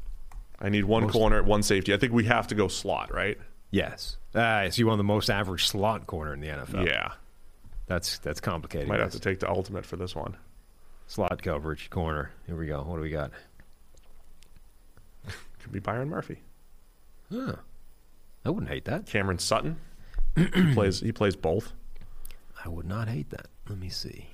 [0.60, 1.94] I need one Most- corner, one safety.
[1.94, 3.38] I think we have to go slot, right?
[3.70, 4.18] Yes.
[4.36, 6.86] Uh, so you want the most average slot corner in the NFL?
[6.86, 7.12] Yeah.
[7.86, 8.88] That's that's complicated.
[8.88, 10.36] Might have to take the ultimate for this one.
[11.06, 12.32] slot coverage corner.
[12.46, 12.82] Here we go.
[12.82, 13.30] What do we got?
[15.60, 16.40] Could be Byron Murphy.
[17.32, 17.54] Huh.
[18.44, 19.06] I wouldn't hate that.
[19.06, 19.78] Cameron Sutton.
[20.36, 21.72] he plays he plays both.
[22.64, 23.46] I would not hate that.
[23.68, 24.26] Let me see.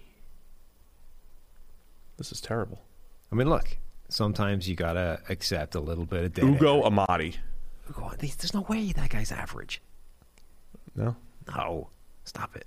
[2.16, 2.82] This is terrible.
[3.30, 3.76] I mean, look.
[4.08, 6.82] Sometimes you gotta accept a little bit of dead Ugo.
[8.18, 9.80] There's there's no way that guy's average.
[10.96, 11.16] No?
[11.48, 11.88] No,
[12.24, 12.66] stop it.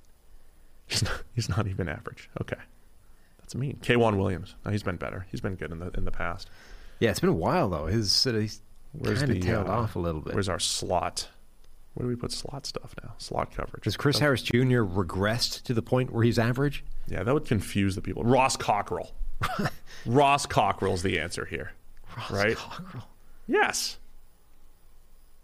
[0.87, 2.29] He's not, he's not even average.
[2.41, 2.57] Okay.
[3.39, 3.77] That's mean.
[3.81, 4.55] K'Waun Williams.
[4.65, 5.25] No, he's been better.
[5.31, 6.49] He's been good in the in the past.
[6.99, 7.85] Yeah, it's been a while though.
[7.85, 8.61] His uh, he's
[8.93, 10.33] Where's kind the of tailed uh, off a little bit.
[10.33, 11.27] Where's our slot?
[11.93, 13.13] Where do we put slot stuff now?
[13.19, 13.85] Slot coverage.
[13.85, 14.81] Has Chris That- Harris Jr.
[14.83, 16.83] regressed to the point where he's average?
[17.07, 18.23] Yeah, that would confuse the people.
[18.23, 19.11] Ross Cockrell.
[20.05, 21.71] Ross Cockrell's the answer here.
[22.17, 22.57] Ross right?
[22.57, 23.07] Cockrell.
[23.47, 23.97] Yes.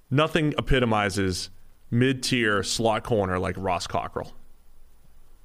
[0.10, 1.50] Nothing epitomizes
[1.92, 4.32] mid-tier slot corner like Ross Cockrell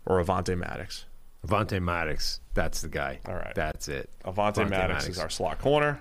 [0.06, 1.04] or Avonte Maddox.
[1.46, 3.20] Avonte Maddox, that's the guy.
[3.26, 3.54] All right.
[3.54, 4.08] that's it.
[4.24, 6.00] Avonte Maddox, is our slot corner.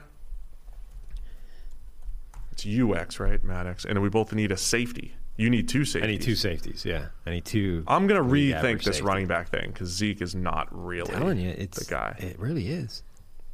[2.51, 3.83] It's UX, right, Maddox?
[3.83, 5.15] And we both need a safety.
[5.37, 6.07] You need two safeties.
[6.07, 6.85] I need two safeties.
[6.85, 7.83] Yeah, I need two.
[7.87, 9.01] I'm going to rethink this safety.
[9.01, 12.15] running back thing because Zeke is not really telling you, it's the guy.
[12.19, 13.03] It really is.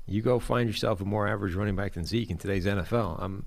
[0.06, 3.22] You go find yourself a more average running back than Zeke in today's NFL.
[3.22, 3.46] I'm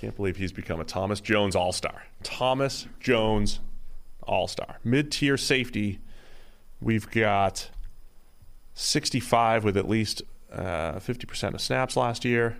[0.00, 2.04] Can't believe he's become a Thomas Jones All Star.
[2.22, 3.60] Thomas Jones
[4.22, 4.78] All Star.
[4.82, 6.00] Mid tier safety,
[6.80, 7.68] we've got
[8.72, 12.56] 65 with at least uh, 50% of snaps last year.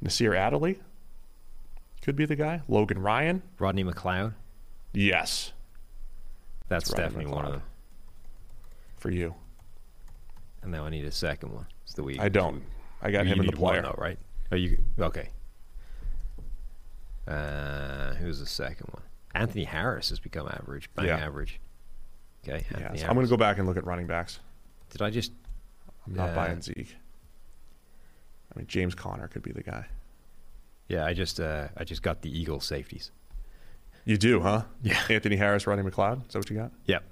[0.00, 0.80] Nasir Adderley
[2.02, 2.62] could be the guy.
[2.66, 3.42] Logan Ryan.
[3.60, 4.34] Rodney McLeod.
[4.92, 5.52] Yes,
[6.68, 7.62] That's Rodney definitely one of them.
[8.96, 9.36] for you.
[10.62, 11.66] And now I need a second one.
[11.84, 12.18] It's the week.
[12.20, 12.64] I don't.
[13.00, 13.82] I got You him in the need one, player.
[13.82, 14.18] though, right?
[14.50, 15.28] Oh, you okay?
[17.26, 19.02] Uh, who's the second one?
[19.34, 21.16] Anthony Harris has become average, bang Yeah.
[21.18, 21.60] average.
[22.46, 24.38] Okay, Yeah, so I'm going to go back and look at running backs.
[24.90, 25.32] Did I just?
[26.06, 26.94] I'm not Uh, buying Zeke.
[28.54, 29.86] I mean, James Conner could be the guy.
[30.88, 33.10] Yeah, I just uh, I just got the Eagles safeties.
[34.04, 34.64] You do, huh?
[34.82, 35.02] Yeah.
[35.08, 36.26] Anthony Harris, Ronnie McLeod.
[36.26, 36.70] Is that what you got?
[36.84, 37.02] Yep.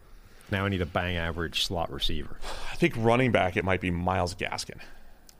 [0.50, 2.36] Now I need a bang average slot receiver.
[2.70, 4.78] I think running back, it might be Myles Gaskin.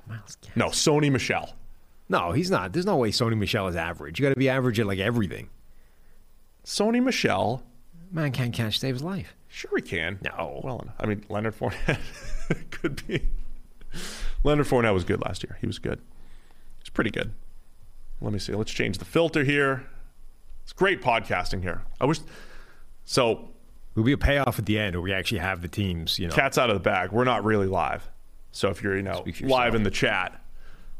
[0.08, 0.56] Miles Garrett.
[0.56, 1.54] No, Sony Michel.
[2.12, 2.74] No, he's not.
[2.74, 4.20] There's no way Sony Michel is average.
[4.20, 5.48] You got to be average at like everything.
[6.62, 7.62] Sony Michel.
[8.10, 9.34] Man can't catch save his life.
[9.48, 10.18] Sure, he can.
[10.22, 10.60] No.
[10.62, 10.94] Well, enough.
[11.00, 11.98] I mean, Leonard Fournette
[12.70, 13.26] could be.
[14.44, 15.56] Leonard Fournette was good last year.
[15.62, 16.02] He was good.
[16.80, 17.32] He's pretty good.
[18.20, 18.52] Let me see.
[18.52, 19.86] Let's change the filter here.
[20.64, 21.80] It's great podcasting here.
[21.98, 22.20] I wish.
[23.06, 23.48] So,
[23.94, 26.18] Will be a payoff at the end, where we actually have the teams.
[26.18, 27.12] You know, cat's out of the bag.
[27.12, 28.08] We're not really live.
[28.52, 30.41] So if you're, you know, live in the chat,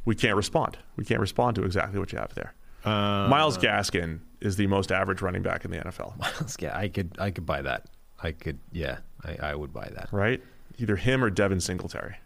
[0.05, 0.79] we can't respond.
[0.97, 2.55] We can't respond to exactly what you have there.
[2.85, 6.89] Uh, Myles Gaskin is the most average running back in the NFL, Miles Garrett, I
[6.89, 7.87] could I could buy that.
[8.23, 10.09] I could yeah, I, I would buy that.
[10.13, 10.43] right?
[10.79, 12.17] Either him or Devin Singletary.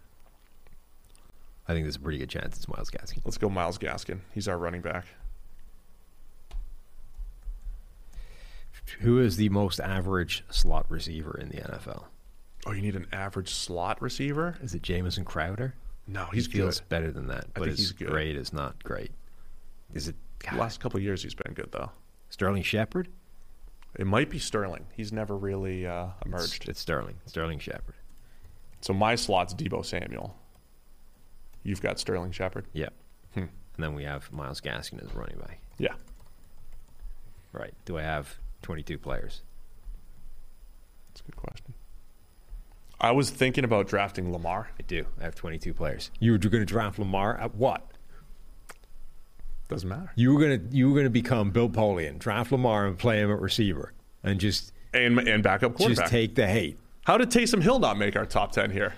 [1.69, 3.19] I think there's a pretty good chance it's Myles Gaskin.
[3.25, 4.21] Let's go Myles Gaskin.
[4.33, 5.05] He's our running back.
[9.01, 12.05] Who is the most average slot receiver in the NFL?
[12.67, 14.57] Oh, you need an average slot receiver?
[14.63, 15.75] Is it Jamison Crowder?
[16.07, 16.89] No, he's he feels good.
[16.89, 18.09] better than that, but think his he's good.
[18.09, 19.11] grade is not great.
[19.95, 21.91] Is it The God, last couple of years, he's been good though.
[22.31, 23.09] Sterling Shepard?
[23.99, 24.87] It might be Sterling.
[24.95, 26.69] He's never really uh, It's, emerged.
[26.69, 27.17] it's Sterling.
[27.27, 27.95] Sterling Shepard.
[28.83, 30.37] So my slot's Deebo Samuel.
[31.63, 32.67] You've got Sterling Shepard.
[32.75, 32.93] Yep.
[33.35, 33.41] Hmm.
[33.41, 33.49] And
[33.79, 35.61] then we have Myles Gaskin as running back.
[35.79, 35.95] Yeah.
[37.53, 37.75] Right.
[37.87, 39.43] Do I have 22 players?
[41.09, 41.75] That's a good question.
[43.01, 44.71] I was thinking about drafting Lamar.
[44.79, 45.05] I do.
[45.21, 46.11] I have 22 players.
[46.19, 47.83] You were going to draft Lamar at what?
[49.69, 50.13] Doesn't matter.
[50.15, 53.21] You were going to you were going to become Bill Polian, draft Lamar and play
[53.21, 53.93] him at receiver,
[54.23, 56.05] and just And and backup quarterback.
[56.05, 56.79] just take the hate.
[57.05, 58.95] How did Taysom Hill not make our top ten here?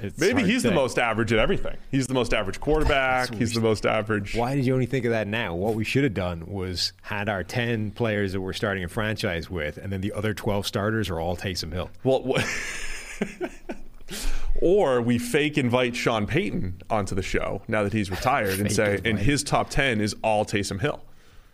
[0.00, 1.76] It's Maybe he's the most average at everything.
[1.90, 3.34] He's the most average quarterback.
[3.34, 4.34] He's the most average.
[4.36, 5.56] Why did you only think of that now?
[5.56, 9.50] What we should have done was had our 10 players that we're starting a franchise
[9.50, 11.90] with, and then the other 12 starters are all Taysom Hill.
[12.04, 12.44] Well, wh-
[14.60, 18.72] or we fake invite Sean Payton onto the show now that he's retired and Fake
[18.72, 21.02] say, and his top 10 is all Taysom Hill.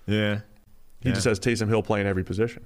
[0.06, 0.40] Yeah.
[1.00, 2.64] He just has Taysom Hill playing every position.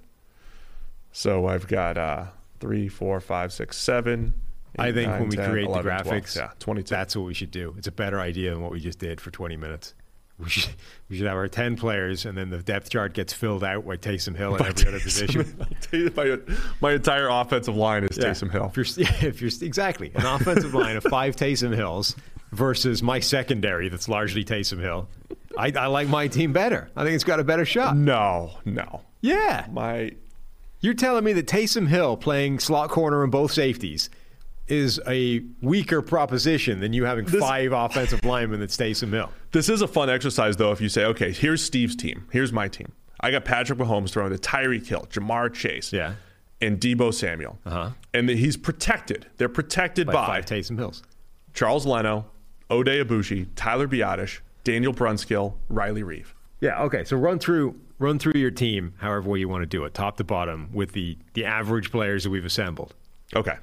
[1.10, 2.26] So I've got uh,
[2.60, 4.34] three, four, five, six, seven.
[4.78, 6.06] I think nine, when we 10, create 11, the 12.
[6.06, 6.88] graphics, yeah, 22.
[6.88, 7.74] that's what we should do.
[7.78, 9.94] It's a better idea than what we just did for 20 minutes.
[10.44, 10.70] We should,
[11.10, 13.96] we should have our 10 players, and then the depth chart gets filled out by
[13.96, 15.66] Taysom Hill at every other position.
[16.16, 16.38] my,
[16.80, 18.26] my entire offensive line is Yeah.
[18.26, 18.66] Taysom Hill.
[18.66, 22.14] If you're, if you're exactly an offensive line of five Taysom Hills
[22.52, 25.08] versus my secondary that's largely Taysom Hill,
[25.58, 26.88] I, I like my team better.
[26.94, 27.96] I think it's got a better shot.
[27.96, 29.02] No, no.
[29.20, 30.12] Yeah, My
[30.80, 34.08] you're telling me that Taysom Hill playing slot corner and both safeties
[34.70, 39.30] is a weaker proposition than you having This- five offensive linemen that's Taysom Hill.
[39.52, 42.24] This is a fun exercise, though, if you say, okay, here's Steve's team.
[42.30, 42.92] Here's my team.
[43.20, 46.14] I got Patrick Mahomes throwing to Tyreek Hill, Ja'Marr Chase, Yeah.
[46.60, 47.58] and Deebo Samuel.
[47.66, 47.90] Uh-huh.
[48.14, 49.26] And that he's protected.
[49.38, 51.02] They're protected By by, five Taysom Hills.
[51.54, 52.26] Charles Leno,
[52.70, 56.26] Oday Aboushi, Tyler Biadasz, Daniel Brunskill, Riley Reiff.
[56.60, 56.82] Yeah.
[56.82, 57.04] Okay.
[57.04, 60.16] So run through run through your team however way you want to do it, top
[60.18, 62.94] to bottom, with the the average players that we've assembled.
[63.34, 63.56] Okay.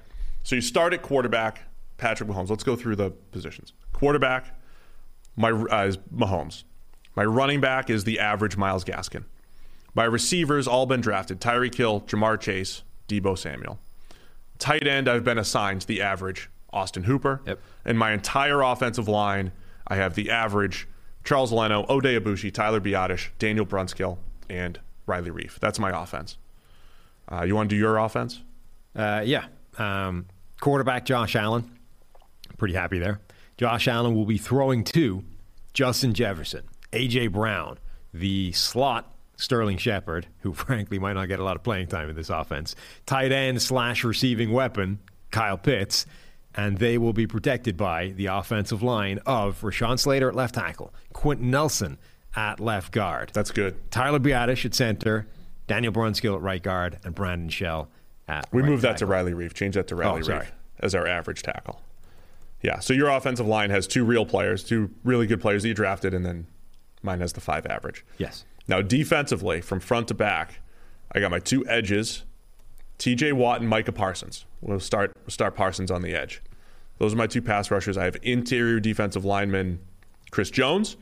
[0.45, 1.63] So you start at quarterback,
[1.97, 2.51] Patrick Mahomes.
[2.51, 3.73] Let's go through the positions.
[3.93, 4.55] Quarterback,
[5.35, 6.65] my uh, is Mahomes.
[7.15, 9.23] My running back is the average Myles Gaskin.
[9.95, 13.79] My receivers all been drafted: Tyreek Hill, Ja'Marr Chase, Deebo Samuel.
[14.59, 17.41] Tight end, I've been assigned the average Austin Hooper.
[17.47, 17.59] Yep.
[17.83, 19.51] And my entire offensive line,
[19.87, 20.87] I have the average
[21.23, 25.57] Charles Leno, Oday Aboushi, Tyler Biadasz, Daniel Brunskill, and Riley Reiff.
[25.57, 26.37] That's my offense.
[27.31, 28.43] Uh, you want to do your offense?
[28.95, 29.45] Uh, yeah.
[29.79, 30.27] Um,
[30.59, 31.69] quarterback Josh Allen.
[32.57, 33.19] Pretty happy there.
[33.57, 35.23] Josh Allen will be throwing to
[35.73, 37.27] Justin Jefferson, A.J.
[37.27, 37.77] Brown,
[38.13, 42.15] the slot Sterling Shepard, who frankly might not get a lot of playing time in
[42.15, 42.75] this offense,
[43.05, 44.99] tight end slash receiving weapon,
[45.31, 46.05] Kyle Pitts,
[46.55, 50.93] and they will be protected by the offensive line of Rashawn Slater at left tackle,
[51.13, 51.97] Quenton Nelson
[52.35, 53.31] at left guard.
[53.33, 53.75] That's good.
[53.91, 55.27] Tyler Biadasz at center,
[55.67, 57.89] Daniel Brunskill at right guard, and Brandon Shell
[58.28, 59.05] at We right moved that to.
[59.05, 59.53] Riley Reiff.
[59.53, 60.39] Change that to oh, Riley Oh.
[60.39, 61.82] Reiff as our average tackle.
[62.61, 62.80] Yeah.
[62.80, 66.13] So your offensive line has two real players, two really good players that you drafted,
[66.13, 66.47] and then
[67.03, 68.03] mine has the five average.
[68.17, 68.45] Yes.
[68.67, 70.59] Now defensively, from front to back,
[71.11, 72.23] I got my two edges,
[72.97, 73.34] T.J.
[73.34, 74.45] Watt and Micah Parsons.
[74.61, 76.41] We'll start we'll start Parsons on the edge.
[76.97, 77.97] Those are my two pass rushers.
[77.97, 79.80] I have interior defensive lineman
[80.32, 80.97] Chris Jones,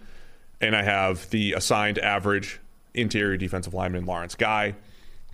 [0.60, 2.60] and I have the assigned average
[2.94, 4.76] interior defensive lineman Lawrence Guy.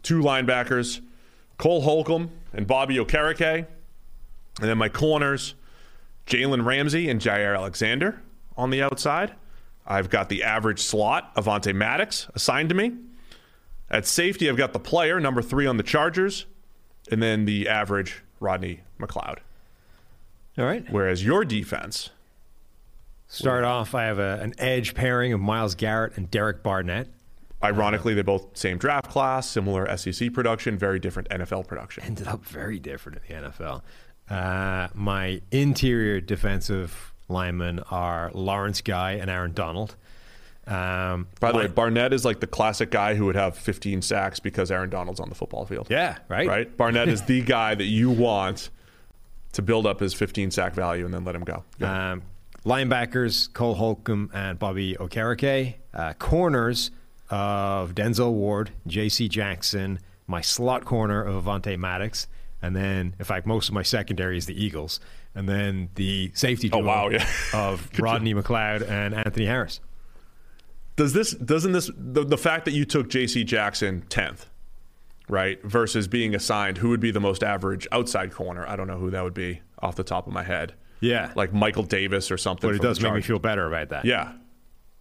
[0.04, 1.02] Two linebackers,
[1.60, 3.68] Cole Holcomb and Bobby Okereke.
[4.60, 5.53] And then my corners,
[6.26, 8.20] Jalen Ramsey and Jaire Alexander
[8.57, 9.36] on the outside.
[9.86, 12.93] I've got the average slot, Avonte Maddox, assigned to me.
[13.91, 16.45] At safety, I've got the player, number three on the Chargers,
[17.12, 19.38] and then the average Rodney McLeod.
[20.57, 20.86] All right.
[20.89, 22.10] Whereas your defense,
[23.32, 27.07] Start off, I have a, an edge pairing of Myles Garrett and Derek Barnett.
[27.64, 32.03] Ironically, they both same draft class, similar SEC production, very different NFL production.
[32.03, 33.82] Ended up very different in the NFL.
[34.30, 39.95] Uh, my interior defensive linemen are Lawrence Guy and Aaron Donald.
[40.68, 44.01] Um, By the my- way, Barnett is like the classic guy who would have 15
[44.03, 45.88] sacks because Aaron Donald's on the football field.
[45.89, 46.47] yeah, right.
[46.47, 46.78] Right?
[46.78, 48.70] Barnett is the guy that you want
[49.53, 51.64] to build up his 15 sack value and then let him go.
[51.82, 52.22] Um,
[52.66, 55.74] linebackers Cole Holcomb and Bobby Okereke.
[55.91, 56.91] Uh, corners
[57.30, 59.28] of Denzel Ward, J.C.
[59.30, 60.00] Jackson.
[60.28, 62.28] My slot corner of Avonte Maddox.
[62.62, 65.00] And then, in fact, most of my secondary is the Eagles.
[65.34, 67.26] And then the safety Oh, duo wow, yeah.
[67.54, 69.80] of Rodney McLeod and Anthony Harris.
[70.96, 73.44] Does this doesn't this the, the fact that you took J.C.
[73.46, 74.48] Jackson 10th,
[75.30, 78.68] right, versus being assigned who would be the most average outside corner?
[78.68, 80.74] I don't know who that would be off the top of my head.
[81.00, 81.32] Yeah.
[81.36, 82.70] Like Michael Davis or something.
[82.70, 84.04] But it does make me feel better about that.
[84.04, 84.34] Yeah.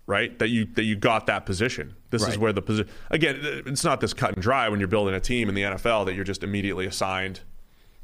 [0.08, 0.36] Right?
[0.38, 1.94] That you that you got that position.
[2.10, 5.14] This is where the position again, it's not this cut and dry when you're building
[5.14, 7.40] a team in the NFL that you're just immediately assigned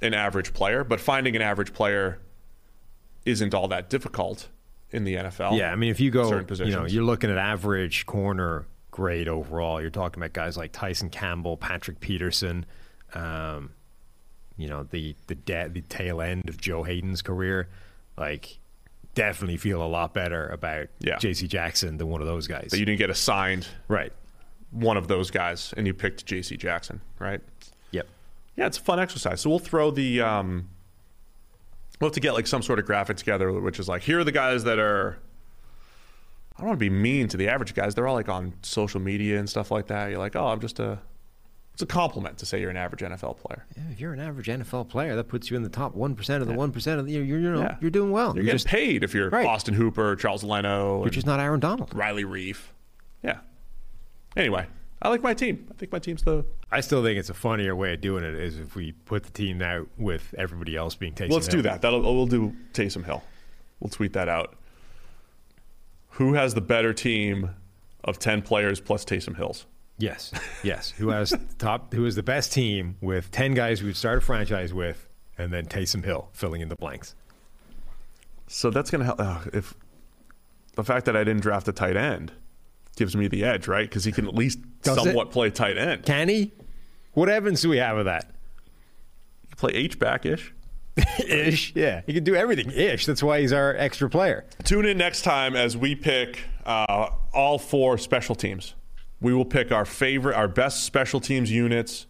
[0.03, 2.21] an average player, but finding an average player
[3.25, 4.49] isn't all that difficult
[4.91, 5.59] in the NFL.
[5.59, 9.81] Yeah, I mean, if you go, you know, you're looking at average corner grade overall.
[9.81, 12.65] You're talking about guys like Tyson Campbell, Patrick Peterson,
[13.13, 13.71] um,
[14.57, 17.69] you know, the the de- the tail end of Joe Haden's career.
[18.17, 18.61] Like,
[19.15, 21.19] definitely feel a lot better about Yeah.
[21.19, 21.47] J.C.
[21.49, 22.69] Jackson than one of those guys.
[22.71, 24.13] that you didn't get assigned right.
[24.71, 27.41] one of those guys and you picked JC Jackson, right?
[27.93, 28.07] Yep.
[28.57, 29.41] Yeah, it's a fun exercise.
[29.41, 30.69] So we'll throw the um
[32.01, 34.25] we'll have to get like some sort of graphic together which is like here are
[34.25, 35.19] the guys that are
[36.57, 37.95] I don't want to be mean to the average guys.
[37.97, 40.11] They're all like on social media and stuff like that.
[40.11, 41.01] You're like, "Oh, I'm just a
[41.75, 43.67] it's a compliment to say you're an average NFL player.
[43.77, 46.41] Yeah, if you're an average NFL player, that puts you in the top one percent
[46.41, 47.13] of the one percent of the.
[47.13, 47.77] You're, you're, you know, Yeah.
[47.81, 48.29] you're doing well.
[48.29, 49.45] You're, You're getting just paid if you're Right.
[49.47, 51.93] Austin Hooper, Charles Leno, you're and just not Aaron Donald.
[51.93, 52.59] Riley Reiff.
[53.23, 53.39] Yeah.
[54.37, 54.67] Anyway,
[55.03, 55.67] I like my team.
[55.71, 58.35] I think my team's the I still think it's a funnier way of doing it
[58.35, 61.83] is if we put the team out with everybody else being Taysom Let's do that.
[61.83, 63.23] That'll oh, we'll do Taysom Hill.
[63.81, 64.55] We'll tweet that out.
[66.11, 67.51] Who has the better team
[68.05, 69.67] of ten players plus Taysom Hills?
[69.99, 70.33] Yes,
[70.63, 70.91] yes.
[70.91, 71.95] Who has the top?
[71.95, 75.53] Who is the best team with ten guys we would start a franchise with, and
[75.53, 77.15] then Taysom Hill filling in the blanks.
[78.49, 79.21] So that's gonna help.
[79.21, 79.75] Uh, if
[80.75, 82.33] the fact that I didn't draft a tight end
[82.97, 83.89] gives me the edge, right?
[83.89, 85.05] Because he can at least Does it?
[85.05, 86.05] somewhat play tight end.
[86.05, 86.53] Can he?
[87.13, 88.31] What evidence do we have of that?
[89.57, 90.53] play H back ish.
[91.27, 92.03] Ish, yeah.
[92.07, 92.71] He can do everything.
[92.71, 93.07] Ish.
[93.07, 94.45] That's why he's our extra player.
[94.63, 98.75] Tune in next time as we pick uh, all four special teams.
[99.25, 102.07] We will pick our favorite, our best special teams units.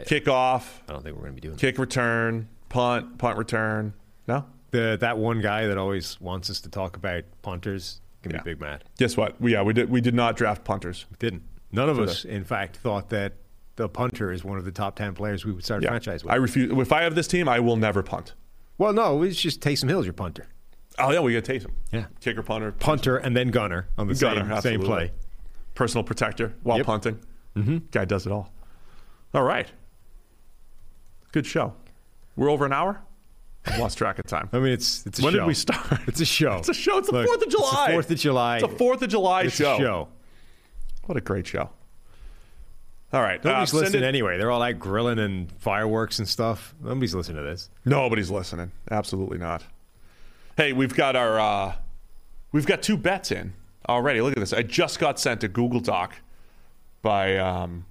[0.00, 1.60] Kickoff, I don't think we're going to be doing that.
[1.60, 3.94] kick return, punt, punt return.
[4.28, 4.44] No?
[4.70, 8.42] The, that one guy that always wants us to talk about punters can Yeah.
[8.42, 8.84] be big mad.
[8.98, 9.40] Guess what?
[9.40, 9.88] We, yeah, we did.
[9.88, 11.06] We did not draft punters.
[11.18, 11.42] Didn't.
[11.72, 13.32] None of For us, in fact, thought that
[13.76, 16.32] the punter is one of the top 10 players we would start a franchise with.
[16.32, 16.70] I refuse.
[16.78, 18.34] If I have this team, I will never punt.
[18.76, 20.46] well, no, it's just Taysom Hill's your punter.
[20.98, 21.70] Oh yeah, we got Taysom.
[21.92, 22.06] Yeah.
[22.20, 25.12] kicker, punter, Punter and then gunner on the Gunner, same, same play.
[25.76, 26.86] Personal protector while Yep.
[26.86, 27.20] punting.
[27.54, 27.78] Mm-hmm.
[27.92, 28.52] Guy does it all.
[29.32, 29.70] All right.
[31.32, 31.74] Good show.
[32.34, 33.00] We're over an hour.
[33.66, 34.48] I've lost track of time.
[34.52, 35.26] I mean, it's it's a show.
[35.26, 35.38] when show.
[35.40, 36.00] did we start?
[36.08, 36.56] It's a show.
[36.56, 36.98] It's a show.
[36.98, 37.68] It's the Fourth of July.
[37.68, 38.56] It's the Fourth of July.
[38.56, 39.74] It's a Fourth of July It's show.
[39.74, 40.08] a show.
[41.06, 41.70] What a great show.
[43.12, 43.42] All right.
[43.44, 44.38] Nobody's uh, listening it- anyway.
[44.38, 46.74] They're all out grilling and fireworks and stuff.
[46.82, 47.70] Nobody's listening to this.
[47.84, 48.72] Nobody's listening.
[48.90, 49.64] Absolutely not.
[50.56, 51.74] Hey, we've got our uh,
[52.52, 53.52] we've got two bets in
[53.88, 54.20] already.
[54.20, 54.52] Look at this.
[54.52, 56.16] I just got sent a Google Doc
[57.02, 57.86] by um,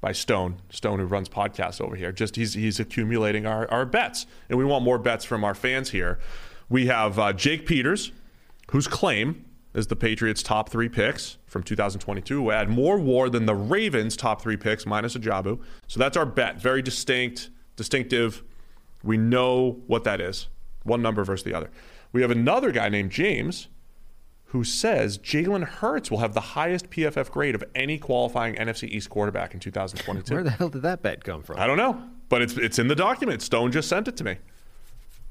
[0.00, 0.60] by Stone.
[0.70, 2.12] Stone who runs podcasts over here.
[2.12, 4.26] Just he's he's accumulating our, our bets.
[4.48, 6.18] And we want more bets from our fans here.
[6.68, 8.12] We have uh, Jake Peters,
[8.70, 9.44] whose claim
[9.74, 14.16] is the Patriots' top three picks from 2022 who had more war than the Ravens'
[14.16, 15.60] top three picks minus Ojabo.
[15.86, 16.60] So that's our bet.
[16.60, 18.42] Very distinct, distinctive.
[19.02, 20.48] We know what that is.
[20.84, 21.70] One number versus the other.
[22.12, 23.68] We have another guy named James
[24.52, 29.08] who says Jalen Hurts will have the highest PFF grade of any qualifying NFC East
[29.08, 30.34] quarterback in 2022.
[30.34, 31.58] Where the hell did that bet come from?
[31.58, 33.40] I don't know, but it's it's in the document.
[33.42, 34.36] Stone just sent it to me.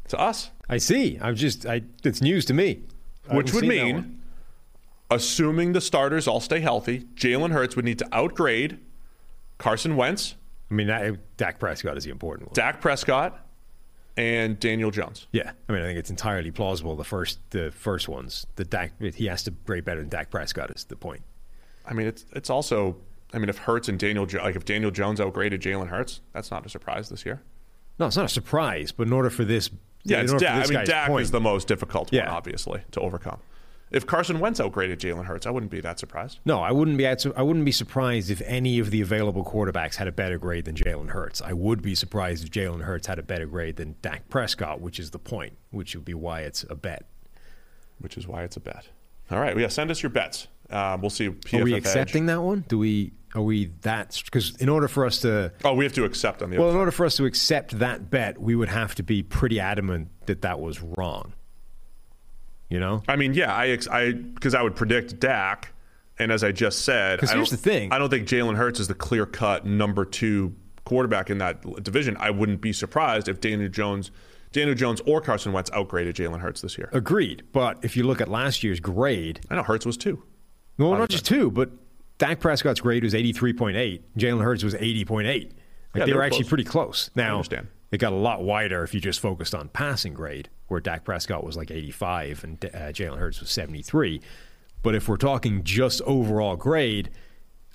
[0.09, 1.19] To us, I see.
[1.21, 1.65] I'm just.
[1.65, 1.83] I.
[2.03, 2.81] It's news to me.
[3.29, 3.93] I which would seen that one.
[3.93, 4.21] mean,
[5.11, 8.79] assuming the starters all stay healthy, Jalen Hurts would need to outgrade
[9.59, 10.35] Carson Wentz,
[10.71, 12.53] I mean, that, Dak Prescott is the important one.
[12.55, 13.45] Dak Prescott,
[14.17, 15.27] and Daniel Jones.
[15.31, 16.95] Yeah, I mean, I think it's entirely plausible.
[16.95, 20.71] The first, the first ones, the Dak, he has to grade better than Dak Prescott.
[20.71, 21.21] Is the point?
[21.85, 22.97] I mean, it's it's also.
[23.33, 26.65] I mean, if Hurts and Daniel, like if Daniel Jones outgraded Jalen Hurts, that's not
[26.65, 27.41] a surprise this year.
[27.97, 28.91] No, it's not a surprise.
[28.91, 29.69] But in order for this,
[30.03, 30.69] Yeah, it's Dak.
[30.69, 32.31] I mean, Dak point, is the most difficult one, Yeah.
[32.31, 33.39] obviously, to overcome.
[33.91, 36.39] If Carson Wentz outgraded Jalen Hurts, I wouldn't be that surprised.
[36.45, 37.05] No, I wouldn't be.
[37.05, 40.75] I wouldn't be surprised if any of the available quarterbacks had a better grade than
[40.75, 41.41] Jalen Hurts.
[41.41, 44.97] I would be surprised if Jalen Hurts had a better grade than Dak Prescott, which
[44.99, 47.05] is the point, which would be why it's a bet.
[47.99, 48.87] which is why it's a bet.
[49.29, 50.47] All right, yeah, send us your bets.
[50.69, 51.29] Um, we'll see.
[51.29, 51.79] PFF Are we Edge.
[51.79, 52.63] accepting that one?
[52.67, 53.11] Do we?
[53.35, 54.21] Are we that?
[54.25, 56.57] Because in order for us to, Oh, we have to accept on the.
[56.57, 59.59] well, in order for us to accept that bet, we would have to be pretty
[59.59, 61.33] adamant that that was wrong.
[62.71, 63.03] You know?
[63.07, 65.73] I mean, yeah, I ex- I because I would predict Dak,
[66.17, 67.91] and as I just said, 'Cause I here's don't- the thing.
[67.91, 70.55] I don't think Jalen Hurts is the clear cut number two
[70.85, 72.15] quarterback in that division.
[72.19, 74.09] I wouldn't be surprised if Daniel Jones,
[74.53, 76.89] Daniel Jones or Carson Wentz outgraded Jalen Hurts this year.
[76.93, 77.43] Agreed.
[77.51, 80.23] But if you look at last year's grade, I know Hurts was two.
[80.77, 81.69] well, not just two, but
[82.17, 84.01] Dak Prescott's grade was 83.8.
[84.17, 85.25] Jalen Hurts was 80.8.
[85.27, 85.53] Like
[85.93, 87.09] Yeah, they they were were actually pretty close.
[87.15, 87.67] Now, I understand.
[87.91, 91.43] It got a lot wider if you just focused on passing grade, where Dak Prescott
[91.43, 94.21] was like 85 and uh, Jalen Hurts was 73.
[94.81, 97.11] But if we're talking just overall grade,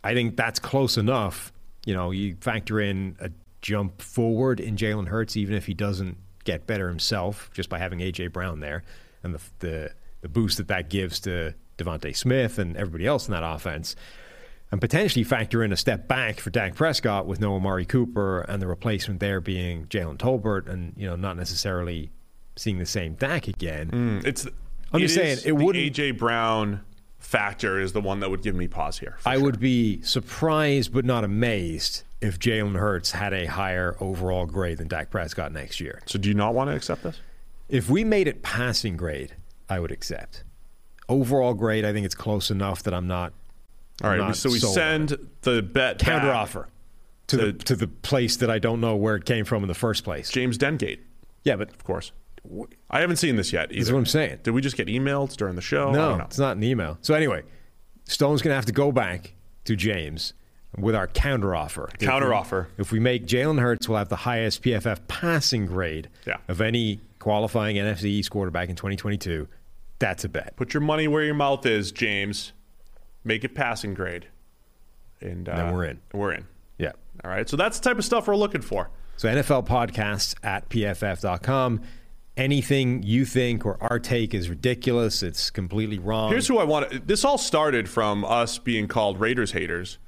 [0.02, 1.52] I think that's close enough.
[1.84, 6.16] You know, you factor in a jump forward in Jalen Hurts, even if he doesn't
[6.44, 8.82] get better himself just by having AJ Brown there,
[9.22, 9.90] and the the,
[10.22, 13.94] the boost that that gives to DeVonta Smith and everybody else in that offense,
[14.72, 18.60] and potentially factor in a step back for Dak Prescott with no Amari Cooper and
[18.60, 22.10] the replacement there being Jalen Tolbert, and you know not necessarily
[22.56, 23.90] seeing the same Dak again.
[23.90, 24.46] Mm, it's.
[24.92, 26.80] I'm just it saying, it wouldn't- AJ Brown
[27.18, 29.16] factor is the one that would give me pause here.
[29.26, 29.44] I sure.
[29.44, 34.86] would be surprised but not amazed if Jalen Hurts had a higher overall grade than
[34.88, 36.00] Dak Prescott next year.
[36.06, 37.20] So, do you not want to accept this?
[37.68, 39.34] If we made it passing grade,
[39.68, 40.44] I would accept.
[41.08, 43.32] Overall grade, I think it's close enough that I'm not.
[44.04, 44.34] All right.
[44.36, 46.68] So we send the bet counter back offer
[47.28, 49.68] to, to- the to the place that I don't know where it came from in
[49.68, 50.30] the first place.
[50.30, 50.98] James Dengate,
[51.44, 52.12] Yeah, but of course.
[52.90, 53.70] I haven't seen this yet.
[53.70, 53.74] Either.
[53.74, 54.38] This is what I'm saying.
[54.44, 55.90] Did we just get emails during the show?
[55.90, 56.96] No, it's not an email.
[57.00, 57.42] So anyway,
[58.04, 59.32] Stone's going to have to go back
[59.64, 60.32] to James
[60.78, 61.88] with our counter offer.
[61.98, 62.68] If Counter we- offer.
[62.78, 66.36] If we make Jalen Hurts, we'll have the highest PFF passing grade Yeah.
[66.46, 69.48] of any qualifying NFC East quarterback in 2022.
[69.98, 70.54] That's a bet.
[70.54, 72.52] Put your money where your mouth is, James.
[73.26, 74.28] Make it passing grade,
[75.20, 76.00] and uh, Then we're in.
[76.12, 76.46] We're in.
[76.78, 76.92] Yeah.
[77.24, 77.48] All right.
[77.48, 78.88] So that's the type of stuff we're looking for.
[79.16, 81.80] So NFL podcasts at pff.com.
[82.36, 86.30] Anything you think or our take is ridiculous, it's completely wrong.
[86.30, 87.08] Here's who I want.
[87.08, 89.98] This all started from us being called Raiders haters.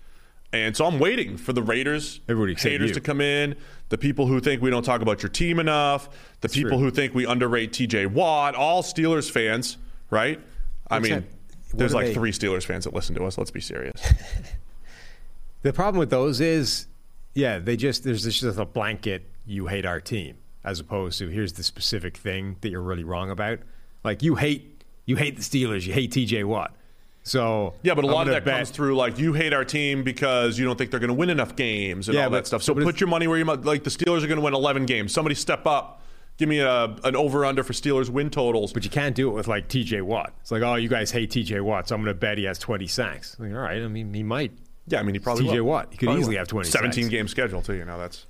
[0.52, 3.56] And so I'm waiting for the Raiders haters to come in,
[3.88, 6.08] the people who think we don't talk about your team enough,
[6.40, 6.78] the people true.
[6.78, 9.76] who think we underrate TJ Watt, all Steelers fans,
[10.10, 10.40] right?
[10.90, 11.38] I What's mean, that?
[11.70, 13.36] What there's like they- three Steelers fans that listen to us.
[13.38, 14.00] Let's be serious.
[15.62, 16.86] The problem with those is,
[17.34, 21.54] yeah, they just there's just a blanket you hate our team as opposed to here's
[21.54, 23.58] the specific thing that you're really wrong about.
[24.04, 26.74] Like you hate you hate the Steelers, you hate TJ Watt.
[27.24, 29.64] So Yeah, but a I'm lot of that bet- comes through like you hate our
[29.64, 32.36] team because you don't think they're going to win enough games and Yeah, all but-
[32.36, 32.62] that stuff.
[32.62, 33.62] So put your money where you might.
[33.64, 35.12] Like the Steelers are going to win 11 games.
[35.12, 36.02] Somebody step up.
[36.39, 38.73] Give me a an over under for Steelers win totals.
[38.73, 40.01] But you can't do it with like T.J.
[40.02, 40.32] Watt.
[40.40, 41.60] It's like, oh, you guys hate T.J.
[41.60, 43.36] Watt, so I'm going to bet he has 20 sacks.
[43.39, 44.52] Like, all right, I mean, he might.
[44.86, 45.60] yeah, I mean he probably T.J.
[45.60, 45.66] will.
[45.66, 45.89] Watt.
[45.90, 46.40] He could Probably easily will.
[46.40, 47.10] have 20 17 sacks.
[47.10, 47.74] game schedule too.
[47.74, 48.27] You know that's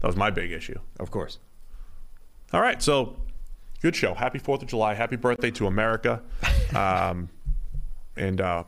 [0.00, 0.78] that was my big issue.
[1.00, 1.38] Of course.
[2.52, 3.16] All right, so
[3.82, 4.14] good show.
[4.14, 4.94] Happy Fourth of July.
[4.94, 6.22] Happy birthday to America.
[6.76, 7.30] Um,
[8.14, 8.64] and uh,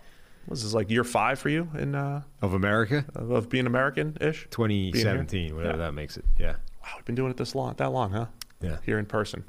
[0.48, 4.16] was this like year five for you in uh, Of America, of, of being American
[4.22, 4.46] ish?
[4.50, 5.84] 2017, whatever Yeah.
[5.84, 6.24] that makes it.
[6.38, 6.54] Yeah.
[6.82, 8.26] Wow, we've been doing it this long, that long, huh?
[8.60, 8.76] Yeah.
[8.84, 9.44] Here in person.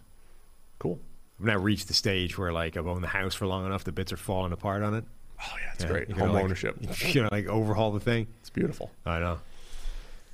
[0.79, 0.99] Cool.
[1.39, 3.91] I've now reached the stage where like I've owned the house for long enough, the
[3.91, 5.03] bits are falling apart on it.
[5.41, 6.11] Oh yeah, it's Yeah, great.
[6.11, 6.77] Home like- ownership.
[7.13, 8.27] You know, like overhaul the thing.
[8.41, 8.91] It's beautiful.
[9.05, 9.39] I know.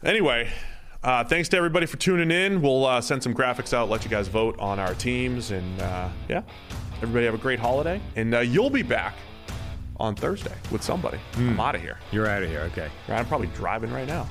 [0.03, 0.49] Anyway,
[1.03, 2.61] uh, thanks to everybody for tuning in.
[2.61, 6.09] We'll uh, send some graphics out, let you guys vote on our teams, and uh,
[6.29, 6.43] yeah,
[7.01, 7.99] everybody have a great holiday.
[8.15, 9.15] And uh, you'll be back
[9.99, 11.17] on Thursday with somebody.
[11.33, 11.49] Hmm.
[11.49, 11.97] I'm out of here.
[12.11, 12.61] You're out of here.
[12.73, 12.89] Okay.
[13.07, 14.27] I'm probably driving right now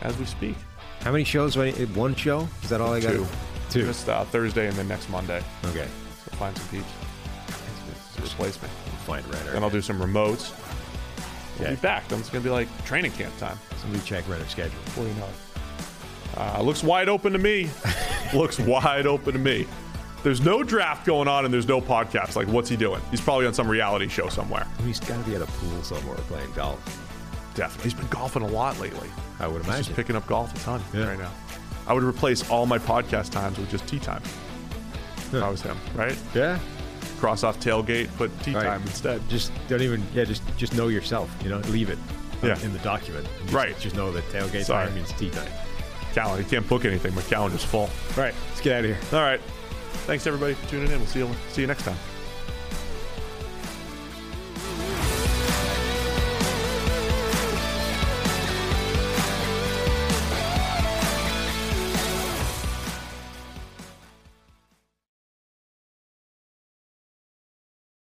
[0.00, 0.56] as we speak.
[1.00, 1.54] How many shows?
[1.54, 1.94] do I need?
[1.94, 2.48] One show?
[2.62, 3.12] Is that all I got?
[3.12, 3.26] Two.
[3.74, 3.84] Two.
[3.86, 5.42] Just uh, Thursday and then next Monday.
[5.66, 5.86] Okay.
[6.24, 8.14] So find some peeps.
[8.16, 8.68] to Replace me.
[9.04, 9.52] Find Renner.
[9.52, 10.52] Then I'll do some remotes.
[11.58, 11.74] We'll Okay.
[11.76, 12.08] be back.
[12.08, 13.58] Then it's going to be like training camp time.
[13.80, 14.78] Somebody check Renner's schedule.
[14.84, 16.38] Before you know it.
[16.38, 17.68] Uh, looks wide open to me.
[18.34, 19.66] looks wide open to me.
[20.22, 22.34] There's no draft going on and there's no podcast.
[22.34, 23.00] Like, what's he doing?
[23.10, 24.66] He's probably on some reality show somewhere.
[24.84, 26.80] He's got to be at a pool somewhere playing golf.
[27.54, 27.90] Definitely.
[27.90, 29.08] He's been golfing a lot lately.
[29.38, 29.84] I would He's imagine.
[29.84, 31.08] just picking up golf a ton Yeah.
[31.08, 31.30] right now.
[31.86, 34.22] I would replace all my podcast times with just tea time.
[35.32, 36.16] If I was him, right?
[36.34, 36.58] yeah.
[37.18, 38.64] Cross off tailgate, put tea Right.
[38.64, 39.20] time instead.
[39.28, 40.02] Just don't even.
[40.14, 40.24] Yeah.
[40.24, 41.30] Just just know yourself.
[41.42, 41.98] You know, leave it.
[42.42, 42.58] uh, Yeah.
[42.60, 43.26] In the document.
[43.42, 43.78] Just, Right.
[43.78, 44.86] Just know that tailgate Sorry.
[44.86, 45.48] time means tea time.
[46.14, 46.42] Calendar.
[46.42, 47.14] You can't book anything.
[47.14, 47.88] My calendar's full.
[48.16, 48.34] Right.
[48.50, 48.98] Let's get out of here.
[49.18, 49.40] All right.
[50.06, 50.98] Thanks everybody for tuning in.
[50.98, 51.96] We'll see you see you next time.